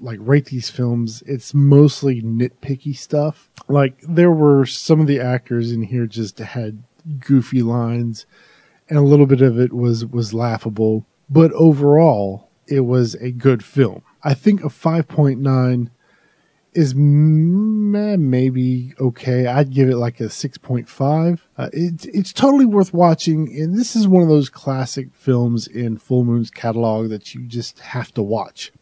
like 0.00 0.18
rate 0.20 0.46
these 0.46 0.70
films, 0.70 1.22
it's 1.26 1.54
mostly 1.54 2.22
nitpicky 2.22 2.96
stuff. 2.96 3.50
Like 3.68 4.00
there 4.00 4.32
were 4.32 4.66
some 4.66 5.00
of 5.00 5.06
the 5.06 5.20
actors 5.20 5.72
in 5.72 5.82
here 5.82 6.06
just 6.06 6.38
had 6.38 6.82
goofy 7.18 7.62
lines 7.62 8.26
and 8.88 8.98
a 8.98 9.02
little 9.02 9.26
bit 9.26 9.40
of 9.40 9.58
it 9.58 9.72
was 9.72 10.04
was 10.04 10.34
laughable, 10.34 11.06
but 11.28 11.52
overall 11.52 12.50
it 12.66 12.80
was 12.80 13.14
a 13.16 13.30
good 13.30 13.64
film. 13.64 14.02
I 14.22 14.34
think 14.34 14.62
a 14.62 14.68
5.9 14.68 15.90
is 16.72 16.94
maybe 16.94 18.92
okay. 19.00 19.46
I'd 19.46 19.72
give 19.72 19.88
it 19.88 19.96
like 19.96 20.20
a 20.20 20.24
6.5. 20.24 21.40
Uh, 21.58 21.68
it's 21.72 22.32
totally 22.32 22.66
worth 22.66 22.94
watching. 22.94 23.48
And 23.48 23.76
this 23.76 23.96
is 23.96 24.06
one 24.06 24.22
of 24.22 24.28
those 24.28 24.48
classic 24.48 25.12
films 25.12 25.66
in 25.66 25.96
Full 25.96 26.24
Moon's 26.24 26.50
catalog 26.50 27.08
that 27.10 27.34
you 27.34 27.42
just 27.42 27.80
have 27.80 28.12
to 28.14 28.22
watch. 28.22 28.72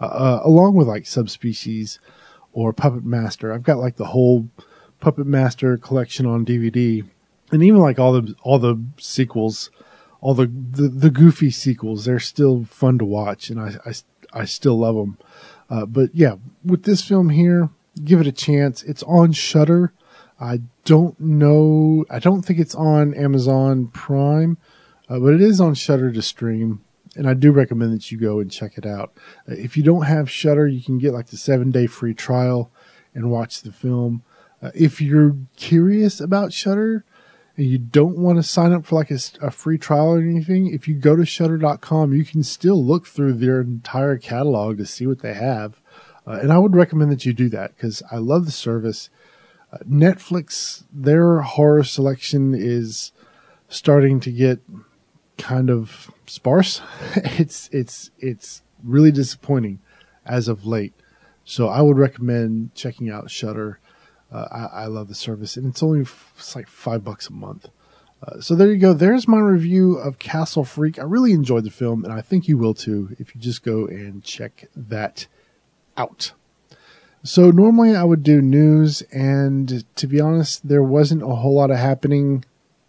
Uh, 0.00 0.40
along 0.44 0.74
with 0.74 0.88
like 0.88 1.06
subspecies 1.06 1.98
or 2.52 2.72
Puppet 2.72 3.04
Master. 3.04 3.52
I've 3.52 3.62
got 3.62 3.78
like 3.78 3.96
the 3.96 4.06
whole 4.06 4.48
Puppet 4.98 5.26
Master 5.26 5.76
collection 5.76 6.26
on 6.26 6.44
DVD, 6.44 7.04
and 7.52 7.62
even 7.62 7.80
like 7.80 7.98
all 7.98 8.12
the 8.12 8.34
all 8.42 8.58
the 8.58 8.82
sequels, 8.98 9.70
all 10.20 10.34
the 10.34 10.46
the, 10.46 10.88
the 10.88 11.10
goofy 11.10 11.50
sequels. 11.50 12.04
They're 12.04 12.18
still 12.18 12.64
fun 12.64 12.98
to 12.98 13.04
watch, 13.04 13.50
and 13.50 13.60
I 13.60 13.74
I, 13.84 14.40
I 14.40 14.44
still 14.44 14.78
love 14.78 14.96
them. 14.96 15.18
Uh, 15.68 15.86
but 15.86 16.14
yeah, 16.14 16.36
with 16.64 16.84
this 16.84 17.02
film 17.02 17.30
here, 17.30 17.70
give 18.04 18.20
it 18.20 18.26
a 18.26 18.32
chance. 18.32 18.82
It's 18.82 19.02
on 19.04 19.32
Shudder. 19.32 19.92
I 20.40 20.62
don't 20.84 21.20
know. 21.20 22.04
I 22.08 22.18
don't 22.18 22.42
think 22.42 22.58
it's 22.58 22.74
on 22.74 23.14
Amazon 23.14 23.88
Prime, 23.88 24.56
uh, 25.08 25.18
but 25.18 25.34
it 25.34 25.42
is 25.42 25.60
on 25.60 25.74
Shudder 25.74 26.10
to 26.10 26.22
stream 26.22 26.82
and 27.20 27.28
I 27.28 27.34
do 27.34 27.52
recommend 27.52 27.92
that 27.92 28.10
you 28.10 28.16
go 28.16 28.40
and 28.40 28.50
check 28.50 28.78
it 28.78 28.86
out. 28.86 29.12
Uh, 29.46 29.52
if 29.52 29.76
you 29.76 29.82
don't 29.82 30.06
have 30.06 30.30
Shudder, 30.30 30.66
you 30.66 30.80
can 30.82 30.96
get 30.96 31.12
like 31.12 31.26
the 31.26 31.36
seven 31.36 31.70
day 31.70 31.86
free 31.86 32.14
trial 32.14 32.72
and 33.14 33.30
watch 33.30 33.60
the 33.60 33.70
film. 33.70 34.22
Uh, 34.62 34.70
if 34.74 35.02
you're 35.02 35.36
curious 35.54 36.18
about 36.18 36.54
Shudder 36.54 37.04
and 37.58 37.66
you 37.66 37.76
don't 37.76 38.16
want 38.16 38.38
to 38.38 38.42
sign 38.42 38.72
up 38.72 38.86
for 38.86 38.94
like 38.94 39.10
a, 39.10 39.18
a 39.42 39.50
free 39.50 39.76
trial 39.76 40.14
or 40.14 40.22
anything, 40.22 40.68
if 40.72 40.88
you 40.88 40.94
go 40.94 41.14
to 41.14 41.26
Shudder.com, 41.26 42.14
you 42.14 42.24
can 42.24 42.42
still 42.42 42.82
look 42.82 43.06
through 43.06 43.34
their 43.34 43.60
entire 43.60 44.16
catalog 44.16 44.78
to 44.78 44.86
see 44.86 45.06
what 45.06 45.20
they 45.20 45.34
have. 45.34 45.78
Uh, 46.26 46.38
and 46.40 46.50
I 46.50 46.56
would 46.56 46.74
recommend 46.74 47.12
that 47.12 47.26
you 47.26 47.34
do 47.34 47.50
that 47.50 47.76
because 47.76 48.02
I 48.10 48.16
love 48.16 48.46
the 48.46 48.50
service. 48.50 49.10
Uh, 49.70 49.76
Netflix, 49.86 50.84
their 50.90 51.42
horror 51.42 51.84
selection 51.84 52.54
is 52.54 53.12
starting 53.68 54.20
to 54.20 54.32
get 54.32 54.60
kind 55.36 55.68
of 55.68 56.10
sparse. 56.30 56.80
it's 57.16 57.68
it's 57.72 58.10
it's 58.18 58.62
really 58.82 59.10
disappointing 59.10 59.80
as 60.24 60.48
of 60.48 60.64
late. 60.64 60.94
So 61.44 61.68
I 61.68 61.80
would 61.80 61.98
recommend 61.98 62.74
checking 62.74 63.10
out 63.10 63.30
Shudder. 63.30 63.78
Uh, 64.32 64.46
I, 64.52 64.82
I, 64.82 64.86
love 64.86 65.08
the 65.08 65.14
service, 65.16 65.56
and 65.56 65.66
it's 65.66 65.82
only 65.82 66.02
f- 66.02 66.34
it's 66.38 66.54
like 66.54 66.68
five 66.68 67.02
bucks 67.02 67.28
a 67.28 67.32
month. 67.32 67.68
Uh, 68.22 68.40
so 68.40 68.54
there 68.54 68.68
you 68.68 68.78
go. 68.78 68.92
There's 68.92 69.26
my 69.26 69.40
review 69.40 69.96
of 69.96 70.20
Castle 70.20 70.62
Freak. 70.62 71.00
I 71.00 71.02
really 71.02 71.32
enjoyed 71.32 71.64
the 71.64 71.70
film, 71.70 72.04
and 72.04 72.12
I 72.12 72.20
think 72.20 72.46
you 72.46 72.56
will 72.56 72.74
too 72.74 73.16
if 73.18 73.34
you 73.34 73.40
just 73.40 73.64
go 73.64 73.86
and 73.86 74.22
check 74.22 74.68
that 74.76 75.26
out. 75.96 76.32
So 77.24 77.50
normally 77.50 77.96
I 77.96 78.04
would 78.04 78.22
do 78.22 78.40
news, 78.40 79.02
and 79.10 79.84
to 79.96 80.06
be 80.06 80.20
honest, 80.20 80.68
there 80.68 80.82
wasn't 80.84 81.24
a 81.24 81.34
whole 81.34 81.56
lot 81.56 81.72
of 81.72 81.78
happening 81.78 82.44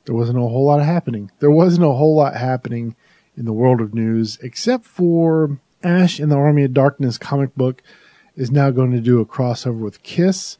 there 0.05 0.15
wasn't 0.15 0.37
a 0.37 0.41
whole 0.41 0.65
lot 0.65 0.79
of 0.79 0.85
happening. 0.85 1.31
There 1.39 1.51
wasn't 1.51 1.85
a 1.85 1.91
whole 1.91 2.15
lot 2.15 2.35
happening 2.35 2.95
in 3.41 3.45
the 3.45 3.53
world 3.53 3.81
of 3.81 3.95
news, 3.95 4.37
except 4.43 4.85
for 4.85 5.59
Ash 5.83 6.19
in 6.19 6.29
the 6.29 6.37
Army 6.37 6.63
of 6.63 6.75
Darkness 6.75 7.17
comic 7.17 7.55
book 7.55 7.81
is 8.35 8.51
now 8.51 8.69
going 8.69 8.91
to 8.91 9.01
do 9.01 9.19
a 9.19 9.25
crossover 9.25 9.79
with 9.79 10.03
Kiss. 10.03 10.59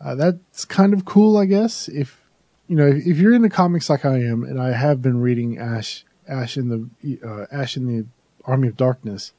Uh, 0.00 0.14
that's 0.14 0.64
kind 0.64 0.94
of 0.94 1.04
cool, 1.04 1.36
I 1.36 1.46
guess. 1.46 1.88
If 1.88 2.22
you 2.68 2.76
know, 2.76 2.86
if, 2.86 3.04
if, 3.04 3.18
you're 3.18 3.34
into 3.34 3.48
comics 3.48 3.90
like 3.90 4.04
I 4.04 4.18
am, 4.18 4.44
and 4.44 4.60
I 4.60 4.70
have 4.70 5.02
been 5.02 5.20
reading 5.20 5.58
Ash, 5.58 6.04
Ash 6.28 6.56
in 6.56 6.68
the 6.68 7.18
uh, 7.26 7.46
Ash 7.50 7.76
in 7.76 7.88
the 7.88 8.06
Army 8.44 8.68
of 8.68 8.76
Darkness, 8.76 9.32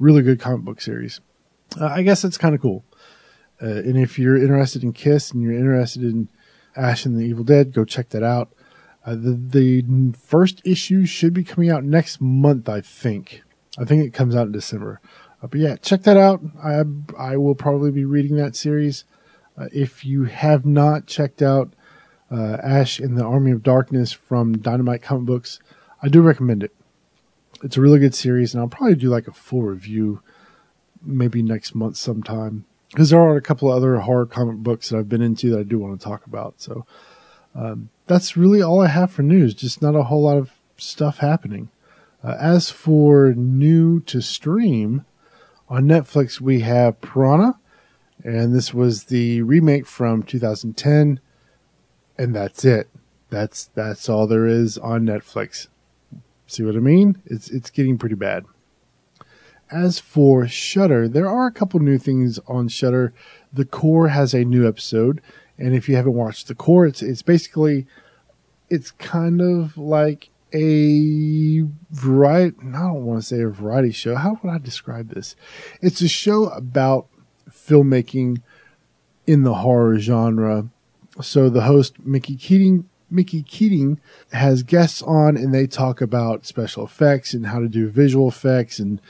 really 0.00 0.22
good 0.22 0.40
comic 0.40 0.62
book 0.62 0.80
series. 0.80 1.20
Uh, 1.80 1.86
I 1.86 2.02
guess 2.02 2.22
that's 2.22 2.38
kind 2.38 2.56
of 2.56 2.60
cool. 2.60 2.82
Uh, 3.62 3.66
and 3.66 3.96
if 3.96 4.18
you're 4.18 4.36
interested 4.36 4.82
in 4.82 4.92
Kiss 4.92 5.30
and 5.30 5.40
you're 5.40 5.52
interested 5.52 6.02
in 6.02 6.28
Ash 6.74 7.06
and 7.06 7.16
the 7.16 7.24
Evil 7.24 7.44
Dead, 7.44 7.72
go 7.72 7.84
check 7.84 8.08
that 8.08 8.24
out. 8.24 8.50
Uh, 9.08 9.14
the, 9.14 9.32
the 9.32 10.12
first 10.18 10.60
issue 10.66 11.06
should 11.06 11.32
be 11.32 11.42
coming 11.42 11.70
out 11.70 11.82
next 11.82 12.20
month, 12.20 12.68
I 12.68 12.82
think. 12.82 13.42
I 13.78 13.86
think 13.86 14.04
it 14.04 14.12
comes 14.12 14.36
out 14.36 14.46
in 14.46 14.52
December. 14.52 15.00
Uh, 15.42 15.46
but 15.46 15.60
yeah, 15.60 15.76
check 15.76 16.02
that 16.02 16.18
out. 16.18 16.42
I 16.62 16.82
I 17.16 17.38
will 17.38 17.54
probably 17.54 17.90
be 17.90 18.04
reading 18.04 18.36
that 18.36 18.54
series. 18.54 19.04
Uh, 19.56 19.68
if 19.72 20.04
you 20.04 20.24
have 20.24 20.66
not 20.66 21.06
checked 21.06 21.40
out 21.40 21.72
uh, 22.30 22.58
Ash 22.62 23.00
in 23.00 23.14
the 23.14 23.24
Army 23.24 23.50
of 23.50 23.62
Darkness 23.62 24.12
from 24.12 24.58
Dynamite 24.58 25.00
Comic 25.00 25.24
Books, 25.24 25.58
I 26.02 26.08
do 26.08 26.20
recommend 26.20 26.62
it. 26.62 26.74
It's 27.62 27.78
a 27.78 27.80
really 27.80 28.00
good 28.00 28.14
series, 28.14 28.52
and 28.52 28.60
I'll 28.60 28.68
probably 28.68 28.94
do 28.94 29.08
like 29.08 29.26
a 29.26 29.32
full 29.32 29.62
review 29.62 30.20
maybe 31.00 31.42
next 31.42 31.74
month 31.74 31.96
sometime. 31.96 32.66
Because 32.90 33.08
there 33.08 33.20
are 33.20 33.36
a 33.36 33.42
couple 33.42 33.70
of 33.70 33.76
other 33.76 34.00
horror 34.00 34.26
comic 34.26 34.56
books 34.56 34.90
that 34.90 34.98
I've 34.98 35.08
been 35.08 35.22
into 35.22 35.48
that 35.50 35.60
I 35.60 35.62
do 35.62 35.78
want 35.78 35.98
to 35.98 36.04
talk 36.04 36.26
about. 36.26 36.60
So 36.60 36.84
um, 37.54 37.88
that's 38.08 38.36
really 38.36 38.62
all 38.62 38.80
I 38.80 38.88
have 38.88 39.10
for 39.12 39.22
news. 39.22 39.54
Just 39.54 39.80
not 39.82 39.94
a 39.94 40.04
whole 40.04 40.22
lot 40.22 40.38
of 40.38 40.50
stuff 40.76 41.18
happening. 41.18 41.70
Uh, 42.22 42.36
as 42.40 42.70
for 42.70 43.32
new 43.34 44.00
to 44.00 44.20
stream 44.20 45.04
on 45.68 45.84
Netflix, 45.84 46.40
we 46.40 46.60
have 46.60 47.00
Piranha, 47.00 47.58
and 48.24 48.54
this 48.54 48.74
was 48.74 49.04
the 49.04 49.42
remake 49.42 49.86
from 49.86 50.22
2010, 50.22 51.20
and 52.16 52.34
that's 52.34 52.64
it. 52.64 52.88
That's 53.30 53.66
that's 53.74 54.08
all 54.08 54.26
there 54.26 54.46
is 54.46 54.78
on 54.78 55.04
Netflix. 55.04 55.68
See 56.46 56.62
what 56.62 56.76
I 56.76 56.80
mean? 56.80 57.20
It's 57.26 57.50
it's 57.50 57.70
getting 57.70 57.98
pretty 57.98 58.14
bad. 58.14 58.44
As 59.70 59.98
for 59.98 60.48
Shudder, 60.48 61.08
there 61.08 61.28
are 61.28 61.46
a 61.46 61.52
couple 61.52 61.78
new 61.78 61.98
things 61.98 62.40
on 62.48 62.68
Shudder. 62.68 63.12
The 63.52 63.66
Core 63.66 64.08
has 64.08 64.32
a 64.32 64.44
new 64.44 64.66
episode. 64.66 65.20
And 65.58 65.74
if 65.74 65.88
you 65.88 65.96
haven't 65.96 66.14
watched 66.14 66.48
The 66.48 66.54
Core, 66.54 66.86
it's 66.86 67.02
it's 67.02 67.22
basically 67.22 67.86
it's 68.70 68.90
kind 68.92 69.40
of 69.40 69.76
like 69.76 70.30
a 70.52 71.62
variety. 71.90 72.56
I 72.60 72.72
don't 72.72 73.04
want 73.04 73.20
to 73.20 73.26
say 73.26 73.40
a 73.42 73.48
variety 73.48 73.92
show. 73.92 74.14
How 74.14 74.38
would 74.42 74.50
I 74.50 74.58
describe 74.58 75.10
this? 75.10 75.36
It's 75.80 76.00
a 76.00 76.08
show 76.08 76.46
about 76.46 77.08
filmmaking 77.50 78.42
in 79.26 79.42
the 79.42 79.54
horror 79.54 79.98
genre. 79.98 80.68
So 81.20 81.50
the 81.50 81.62
host 81.62 81.98
Mickey 82.04 82.36
Keating 82.36 82.88
Mickey 83.10 83.42
Keating 83.42 84.00
has 84.32 84.62
guests 84.62 85.02
on 85.02 85.36
and 85.36 85.54
they 85.54 85.66
talk 85.66 86.00
about 86.00 86.46
special 86.46 86.84
effects 86.84 87.34
and 87.34 87.46
how 87.46 87.58
to 87.58 87.68
do 87.68 87.88
visual 87.88 88.28
effects 88.28 88.78
and 88.78 89.00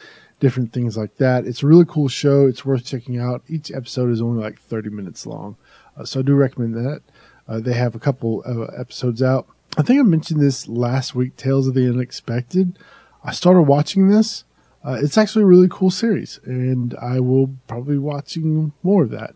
different 0.40 0.73
things 0.73 0.97
like 0.97 1.17
that. 1.17 1.47
It's 1.47 1.62
a 1.62 1.67
really 1.67 1.85
cool 1.85 2.09
show. 2.09 2.47
It's 2.47 2.64
worth 2.64 2.85
checking 2.85 3.19
out. 3.19 3.43
Each 3.49 3.73
episode 3.73 4.11
is 4.11 4.23
only 4.23 4.43
like 4.43 4.61
30 4.61 4.90
minutes 4.90 5.26
long. 5.26 5.57
Uh, 5.99 6.05
so 6.05 6.21
I 6.21 6.23
do 6.23 6.35
recommend 6.35 6.75
that. 6.75 7.02
Uh, 7.49 7.61
they 7.61 7.75
have 7.75 7.95
a 7.95 7.99
couple 7.99 8.43
of 8.45 8.71
episodes 8.78 9.23
out. 9.23 9.47
I 9.76 9.83
think 9.83 10.00
I 10.00 10.02
mentioned 10.02 10.40
this 10.40 10.69
last 10.69 11.14
week, 11.14 11.37
Tales 11.37 11.67
of 11.67 11.75
the 11.75 11.88
Unexpected. 11.88 12.78
I 13.25 13.33
started 13.33 13.62
watching 13.62 14.09
this. 14.09 14.45
Uh, 14.85 14.99
it's 15.02 15.19
actually 15.19 15.43
a 15.43 15.47
really 15.47 15.69
cool 15.71 15.90
series, 15.90 16.40
and 16.45 16.95
I 17.00 17.21
will 17.21 17.55
probably 17.67 17.95
be 17.95 17.99
watching 17.99 18.73
more 18.83 19.05
of 19.05 19.11
that. 19.11 19.35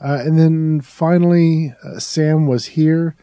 Uh, 0.00 0.18
and 0.24 0.38
then 0.38 0.80
finally, 0.80 1.74
uh, 1.84 1.98
Sam 1.98 2.46
was 2.46 2.66
here 2.66 3.16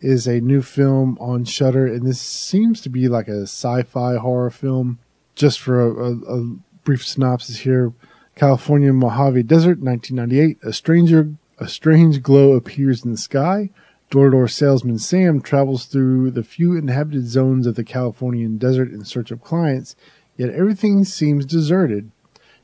is 0.00 0.26
a 0.26 0.40
new 0.40 0.62
film 0.62 1.16
on 1.20 1.44
Shudder, 1.44 1.86
and 1.86 2.06
this 2.06 2.20
seems 2.20 2.80
to 2.82 2.88
be 2.88 3.08
like 3.08 3.28
a 3.28 3.42
sci-fi 3.42 4.16
horror 4.16 4.50
film. 4.50 4.98
Just 5.34 5.60
for 5.60 5.80
a, 5.80 5.90
a, 5.90 6.40
a 6.40 6.56
brief 6.84 7.06
synopsis 7.06 7.58
here, 7.58 7.92
California 8.34 8.92
Mojave 8.92 9.44
Desert, 9.44 9.78
1998. 9.78 10.58
A 10.62 10.72
stranger, 10.72 11.32
a 11.62 11.68
strange 11.68 12.22
glow 12.22 12.52
appears 12.52 13.04
in 13.04 13.12
the 13.12 13.16
sky. 13.16 13.70
Door-to-door 14.10 14.48
salesman 14.48 14.98
Sam 14.98 15.40
travels 15.40 15.86
through 15.86 16.32
the 16.32 16.42
few 16.42 16.76
inhabited 16.76 17.28
zones 17.28 17.68
of 17.68 17.76
the 17.76 17.84
Californian 17.84 18.58
desert 18.58 18.90
in 18.90 19.04
search 19.04 19.30
of 19.30 19.44
clients, 19.44 19.94
yet 20.36 20.50
everything 20.50 21.04
seems 21.04 21.46
deserted. 21.46 22.10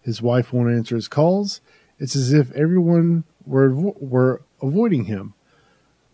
His 0.03 0.21
wife 0.21 0.53
won't 0.53 0.73
answer 0.73 0.97
his 0.97 1.07
calls. 1.07 1.61
It's 2.01 2.17
as 2.17 2.33
if 2.33 2.51
everyone 2.53 3.23
were, 3.47 3.73
were 3.73 4.43
avoiding 4.61 5.05
him. 5.05 5.35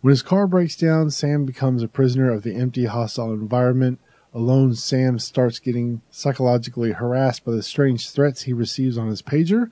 When 0.01 0.11
his 0.11 0.21
car 0.21 0.45
breaks 0.45 0.75
down, 0.75 1.09
Sam 1.09 1.43
becomes 1.43 1.81
a 1.81 1.87
prisoner 1.87 2.31
of 2.31 2.43
the 2.43 2.55
empty, 2.55 2.85
hostile 2.85 3.33
environment. 3.33 3.99
Alone, 4.31 4.75
Sam 4.75 5.17
starts 5.17 5.57
getting 5.57 6.01
psychologically 6.11 6.91
harassed 6.91 7.43
by 7.45 7.53
the 7.53 7.63
strange 7.63 8.11
threats 8.11 8.43
he 8.43 8.53
receives 8.53 8.97
on 8.97 9.07
his 9.07 9.23
pager. 9.23 9.71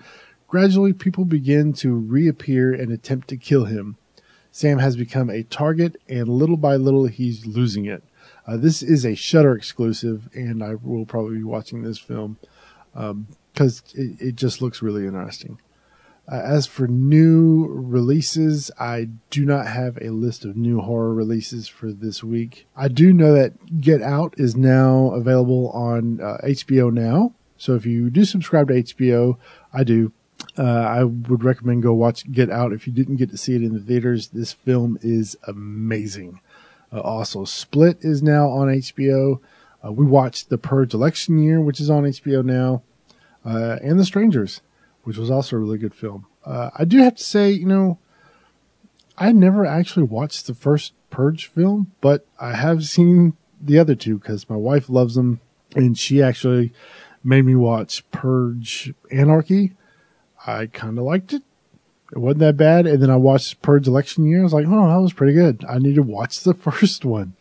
Gradually, 0.54 0.94
people 0.94 1.26
begin 1.26 1.74
to 1.74 1.96
reappear 1.96 2.72
and 2.72 2.92
attempt 2.92 3.28
to 3.30 3.38
kill 3.38 3.66
him. 3.66 3.98
Sam 4.52 4.78
has 4.78 4.96
become 4.96 5.32
a 5.32 5.42
target, 5.42 6.00
and 6.08 6.30
little 6.30 6.58
by 6.58 6.76
little, 6.76 7.08
he's 7.08 7.48
losing 7.48 7.86
it. 7.86 8.04
Uh, 8.46 8.58
this 8.58 8.84
is 8.84 9.04
a 9.04 9.16
Shudder 9.16 9.56
exclusive, 9.56 10.30
and 10.36 10.64
I 10.64 10.76
will 10.76 11.08
probably 11.08 11.38
be 11.38 11.44
watching 11.44 11.82
this 11.82 11.98
film 11.98 12.38
because 12.94 13.82
um, 13.82 13.96
it, 13.96 14.22
it 14.22 14.36
just 14.36 14.62
looks 14.62 14.84
really 14.84 15.08
interesting. 15.08 15.60
Uh, 16.32 16.36
as 16.36 16.68
for 16.68 16.86
new 16.88 17.66
releases, 17.68 18.70
I 18.80 19.10
do 19.32 19.46
not 19.46 19.66
have 19.66 19.98
a 20.04 20.12
list 20.12 20.46
of 20.46 20.56
new 20.56 20.82
horror 20.82 21.16
releases 21.16 21.68
for 21.68 21.92
this 21.92 22.24
week. 22.24 22.68
I 22.76 22.90
do 22.90 23.12
know 23.12 23.34
that 23.34 23.82
Get 23.82 24.04
Out 24.04 24.36
is 24.38 24.56
now 24.56 25.14
available 25.16 25.72
on 25.72 26.22
uh, 26.22 26.38
HBO 26.44 26.94
Now. 26.94 27.34
So 27.58 27.74
if 27.74 27.88
you 27.88 28.12
do 28.12 28.24
subscribe 28.24 28.68
to 28.68 28.76
HBO, 28.76 29.38
I 29.74 29.84
do. 29.84 30.12
Uh, 30.58 30.64
I 30.64 31.04
would 31.04 31.44
recommend 31.44 31.84
go 31.84 31.94
watch 31.94 32.32
Get 32.32 32.50
Out 32.50 32.74
if 32.74 32.86
you 32.86 32.94
didn't 32.94 33.16
get 33.16 33.32
to 33.32 33.38
see 33.38 33.56
it 33.56 33.64
in 33.64 33.74
the 33.74 33.80
theaters. 33.80 34.28
This 34.28 34.54
film 34.54 34.98
is 35.02 35.36
amazing. 35.48 36.42
Uh, 36.92 37.02
also, 37.02 37.44
Split 37.46 37.98
is 38.02 38.22
now 38.22 38.50
on 38.50 38.68
HBO. 38.68 39.40
Uh, 39.84 39.92
we 39.92 40.06
watched 40.06 40.50
The 40.50 40.58
Purge 40.58 40.94
Election 40.94 41.40
Year, 41.40 41.60
which 41.60 41.80
is 41.80 41.90
on 41.90 42.04
HBO 42.04 42.44
now, 42.44 42.84
uh, 43.44 43.80
and 43.82 44.00
The 44.00 44.06
Strangers 44.06 44.62
which 45.04 45.18
was 45.18 45.30
also 45.30 45.56
a 45.56 45.60
really 45.60 45.78
good 45.78 45.94
film. 45.94 46.26
Uh, 46.46 46.70
I 46.78 46.86
do 46.86 46.98
have 47.00 47.16
to 47.16 47.24
say, 47.24 47.52
you 47.52 47.66
know, 47.66 48.00
I 49.18 49.32
never 49.32 49.66
actually 49.66 50.04
watched 50.04 50.48
the 50.48 50.54
first 50.54 50.94
Purge 51.10 51.46
film, 51.46 51.92
but 52.02 52.26
I 52.40 52.56
have 52.56 52.86
seen 52.86 53.38
the 53.62 53.78
other 53.78 53.96
two 53.96 54.18
because 54.18 54.50
my 54.50 54.56
wife 54.56 54.90
loves 54.90 55.16
them, 55.16 55.40
and 55.76 55.98
she 55.98 56.22
actually 56.22 56.74
made 57.24 57.46
me 57.46 57.56
watch 57.56 58.10
Purge 58.12 58.94
Anarchy. 59.12 59.74
I 60.46 60.68
kind 60.68 60.98
of 60.98 61.06
liked 61.06 61.34
it. 61.34 61.44
It 62.12 62.20
wasn't 62.20 62.40
that 62.40 62.58
bad. 62.58 62.86
And 62.86 63.02
then 63.02 63.10
I 63.10 63.16
watched 63.16 63.62
Purge 63.62 63.88
Election 63.88 64.26
Year. 64.26 64.42
I 64.42 64.44
was 64.44 64.54
like, 64.54 64.68
oh, 64.68 64.88
that 64.88 65.02
was 65.02 65.14
pretty 65.14 65.34
good. 65.34 65.66
I 65.68 65.80
need 65.80 65.96
to 65.96 66.04
watch 66.04 66.42
the 66.42 66.54
first 66.54 67.06
one. 67.06 67.36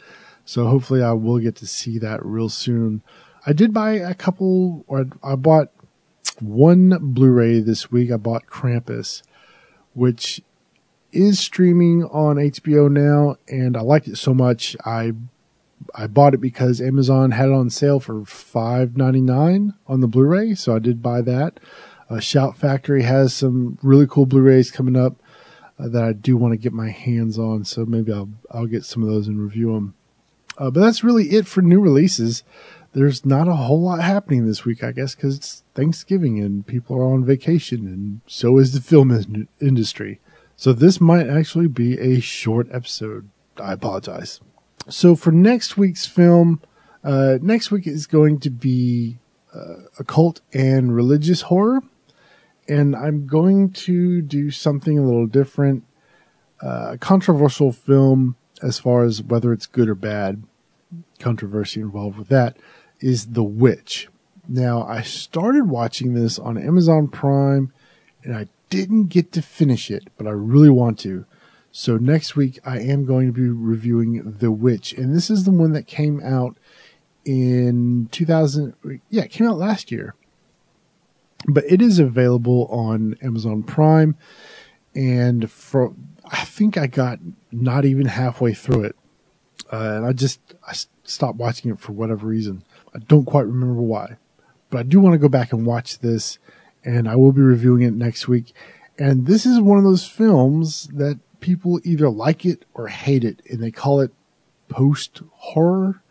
So 0.45 0.67
hopefully 0.67 1.03
I 1.03 1.13
will 1.13 1.39
get 1.39 1.57
to 1.57 1.67
see 1.67 1.99
that 1.99 2.25
real 2.25 2.49
soon. 2.49 3.03
I 3.47 3.53
did 3.53 3.75
buy 3.75 3.93
a 3.93 4.15
couple, 4.15 4.85
or 4.87 5.07
I 5.23 5.35
bought 5.35 5.71
one 6.41 6.97
Blu-ray 7.01 7.61
this 7.61 7.91
week. 7.91 8.11
I 8.11 8.17
bought 8.17 8.47
Krampus, 8.47 9.23
which 9.95 10.41
is 11.13 11.39
streaming 11.39 12.05
on 12.05 12.37
HBO 12.37 12.91
now, 12.91 13.37
and 13.49 13.77
I 13.77 13.81
liked 13.81 14.09
it 14.09 14.17
so 14.17 14.33
much 14.33 14.77
I 14.85 15.13
I 15.95 16.07
bought 16.07 16.33
it 16.33 16.41
because 16.41 16.81
Amazon 16.81 17.33
had 17.33 17.49
it 17.49 17.53
on 17.53 17.69
sale 17.69 18.01
for 18.01 18.25
five 18.25 18.97
ninety 18.97 19.21
nine 19.21 19.75
on 19.87 20.01
the 20.01 20.07
Blu-ray, 20.07 20.55
so 20.55 20.75
I 20.75 20.79
did 20.79 21.03
buy 21.03 21.21
that. 21.23 21.61
Uh, 22.13 22.21
Shout 22.21 22.57
Factory 22.57 23.03
has 23.03 23.33
some 23.33 23.79
really 23.83 24.07
cool 24.07 24.27
Blu-rays 24.27 24.71
coming 24.71 24.97
up 24.97 25.17
uh, 25.79 25.89
that 25.89 26.05
I 26.05 26.13
do 26.13 26.37
want 26.37 26.53
to 26.53 26.59
get 26.59 26.73
my 26.73 26.91
hands 26.91 27.39
on, 27.39 27.65
so 27.65 27.85
maybe 27.87 28.13
I'll 28.13 28.31
I'll 28.51 28.67
get 28.67 28.85
some 28.85 29.03
of 29.03 29.09
those 29.09 29.29
and 29.29 29.41
review 29.41 29.73
them. 29.73 29.95
Uh, 30.59 30.71
but 30.71 30.81
that's 30.81 31.03
really 31.03 31.31
it 31.31 31.47
for 31.47 31.63
new 31.63 31.81
releases 31.81 32.45
there's 32.93 33.25
not 33.25 33.49
a 33.49 33.55
whole 33.55 33.81
lot 33.81 34.01
happening 34.01 34.47
this 34.47 34.65
week, 34.65 34.85
I 34.85 34.93
guess, 34.93 35.15
because 35.15 35.37
it's 35.37 35.63
Thanksgiving 35.75 36.41
and 36.41 36.67
people 36.67 36.97
are 36.97 37.05
on 37.05 37.25
vacation, 37.25 37.87
and 37.87 38.21
so 38.27 38.59
is 38.59 38.73
the 38.73 38.81
film 38.81 39.11
in- 39.11 39.49
industry. 39.61 40.21
So 40.57 40.73
this 40.73 41.01
might 41.01 41.29
actually 41.29 41.69
be 41.69 41.99
a 41.99 42.21
short 42.21 42.69
episode. 42.71 43.29
I 43.59 43.73
apologize. 43.73 44.41
So 44.89 45.17
for 45.17 45.33
next 45.33 45.77
week's 45.77 46.07
film, 46.07 46.61
uh, 47.03 47.39
next 47.41 47.71
week 47.71 47.87
is 47.87 48.07
going 48.07 48.41
to 48.41 48.51
be 48.51 49.19
uh, 49.55 49.85
occult 49.99 50.41
and 50.53 50.95
religious 50.95 51.43
horror, 51.43 51.83
and 52.69 52.95
I'm 52.95 53.27
going 53.27 53.71
to 53.73 54.23
do 54.23 54.51
something 54.51 54.99
a 54.99 55.05
little 55.05 55.27
different. 55.27 55.85
Uh, 56.61 56.97
controversial 57.01 57.73
film 57.73 58.37
as 58.63 58.79
far 58.79 59.05
as 59.05 59.23
whether 59.23 59.53
it's 59.53 59.67
good 59.67 59.89
or 59.89 59.95
bad. 59.95 60.45
Controversy 61.19 61.81
involved 61.81 62.19
with 62.19 62.29
that 62.29 62.57
is 63.01 63.29
The 63.29 63.43
Witch. 63.43 64.09
Now, 64.49 64.85
I 64.85 65.03
started 65.03 65.69
watching 65.69 66.15
this 66.15 66.39
on 66.39 66.59
Amazon 66.59 67.09
Prime 67.09 67.73
and 68.23 68.37
I 68.37 68.49
didn't 68.71 69.07
get 69.07 69.33
to 69.33 69.43
finish 69.43 69.91
it, 69.91 70.09
but 70.17 70.27
I 70.27 70.31
really 70.31 70.71
want 70.71 70.99
to. 71.01 71.27
So 71.73 71.97
next 71.97 72.37
week 72.37 72.59
I 72.65 72.79
am 72.81 73.05
going 73.05 73.27
to 73.27 73.33
be 73.33 73.49
reviewing 73.49 74.37
The 74.39 74.53
Witch, 74.53 74.93
and 74.93 75.15
this 75.15 75.31
is 75.31 75.45
the 75.45 75.51
one 75.51 75.73
that 75.73 75.87
came 75.87 76.21
out 76.23 76.57
in 77.25 78.09
2000. 78.13 78.75
Yeah, 79.09 79.23
it 79.23 79.31
came 79.31 79.49
out 79.49 79.57
last 79.57 79.91
year, 79.91 80.15
but 81.47 81.65
it 81.69 81.83
is 81.83 81.99
available 81.99 82.67
on 82.71 83.17
Amazon 83.23 83.63
Prime, 83.63 84.17
and 84.95 85.51
for 85.51 85.95
I 86.25 86.45
think 86.45 86.77
I 86.77 86.87
got 86.87 87.19
not 87.51 87.85
even 87.85 88.07
halfway 88.07 88.55
through 88.55 88.85
it, 88.85 88.97
uh, 89.73 89.97
and 89.97 90.07
I 90.07 90.13
just 90.13 90.41
I 90.67 90.75
stopped 91.05 91.39
watching 91.39 91.71
it 91.71 91.79
for 91.79 91.93
whatever 91.93 92.27
reason. 92.27 92.63
I 92.95 92.99
don't 92.99 93.25
quite 93.25 93.47
remember 93.47 93.83
why, 93.83 94.17
but 94.71 94.79
I 94.79 94.83
do 94.83 95.01
want 95.01 95.15
to 95.15 95.19
go 95.19 95.29
back 95.29 95.53
and 95.53 95.67
watch 95.67 95.99
this, 95.99 96.39
and 96.85 97.09
I 97.09 97.17
will 97.17 97.33
be 97.33 97.43
reviewing 97.43 97.83
it 97.83 97.95
next 97.95 98.29
week. 98.29 98.53
And 98.99 99.27
this 99.27 99.47
is 99.47 99.61
one 99.61 99.79
of 99.79 99.85
those 99.85 100.07
films 100.07 100.89
that 100.89 101.19
people 101.41 101.81
either 101.83 102.09
like 102.09 102.45
it 102.45 102.65
or 102.75 102.89
hate 102.89 103.25
it, 103.25 103.43
and 103.51 103.63
they 103.63 103.71
call 103.71 104.01
it 104.01 104.13
post 104.69 105.23
horror, 105.33 106.03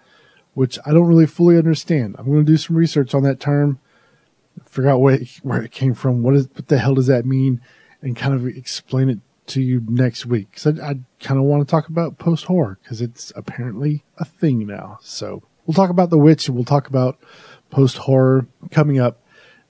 which 0.54 0.78
I 0.86 0.92
don't 0.92 1.08
really 1.08 1.26
fully 1.26 1.58
understand. 1.58 2.16
I'm 2.18 2.26
going 2.26 2.46
to 2.46 2.52
do 2.52 2.58
some 2.58 2.76
research 2.76 3.14
on 3.14 3.24
that 3.24 3.40
term, 3.40 3.80
figure 4.64 4.90
out 4.90 5.00
where 5.00 5.16
it, 5.16 5.40
where 5.44 5.62
it 5.62 5.72
came 5.72 5.94
from, 5.94 6.24
what 6.24 6.36
is 6.36 6.48
what 6.54 6.68
the 6.68 6.78
hell 6.78 6.96
does 6.96 7.08
that 7.08 7.26
mean, 7.26 7.62
and 8.02 8.16
kind 8.16 8.34
of 8.34 8.46
explain 8.48 9.10
it 9.10 9.20
to 9.48 9.62
you 9.62 9.84
next 9.88 10.26
week. 10.26 10.52
Because 10.52 10.80
I, 10.80 10.90
I 10.90 11.00
kind 11.20 11.40
of 11.40 11.46
want 11.46 11.68
to 11.68 11.70
talk 11.70 11.88
about 11.88 12.18
post 12.18 12.46
horror 12.46 12.78
because 12.82 13.02
it's 13.02 13.32
apparently 13.36 14.04
a 14.18 14.26
thing 14.26 14.66
now. 14.68 15.00
So 15.02 15.44
We'll 15.66 15.76
talk 15.76 15.90
about 15.90 16.10
The 16.10 16.18
Witch. 16.18 16.50
We'll 16.50 16.64
talk 16.64 16.88
about 16.88 17.20
post 17.70 18.00
horror 18.00 18.48
coming 18.72 19.00
up 19.00 19.22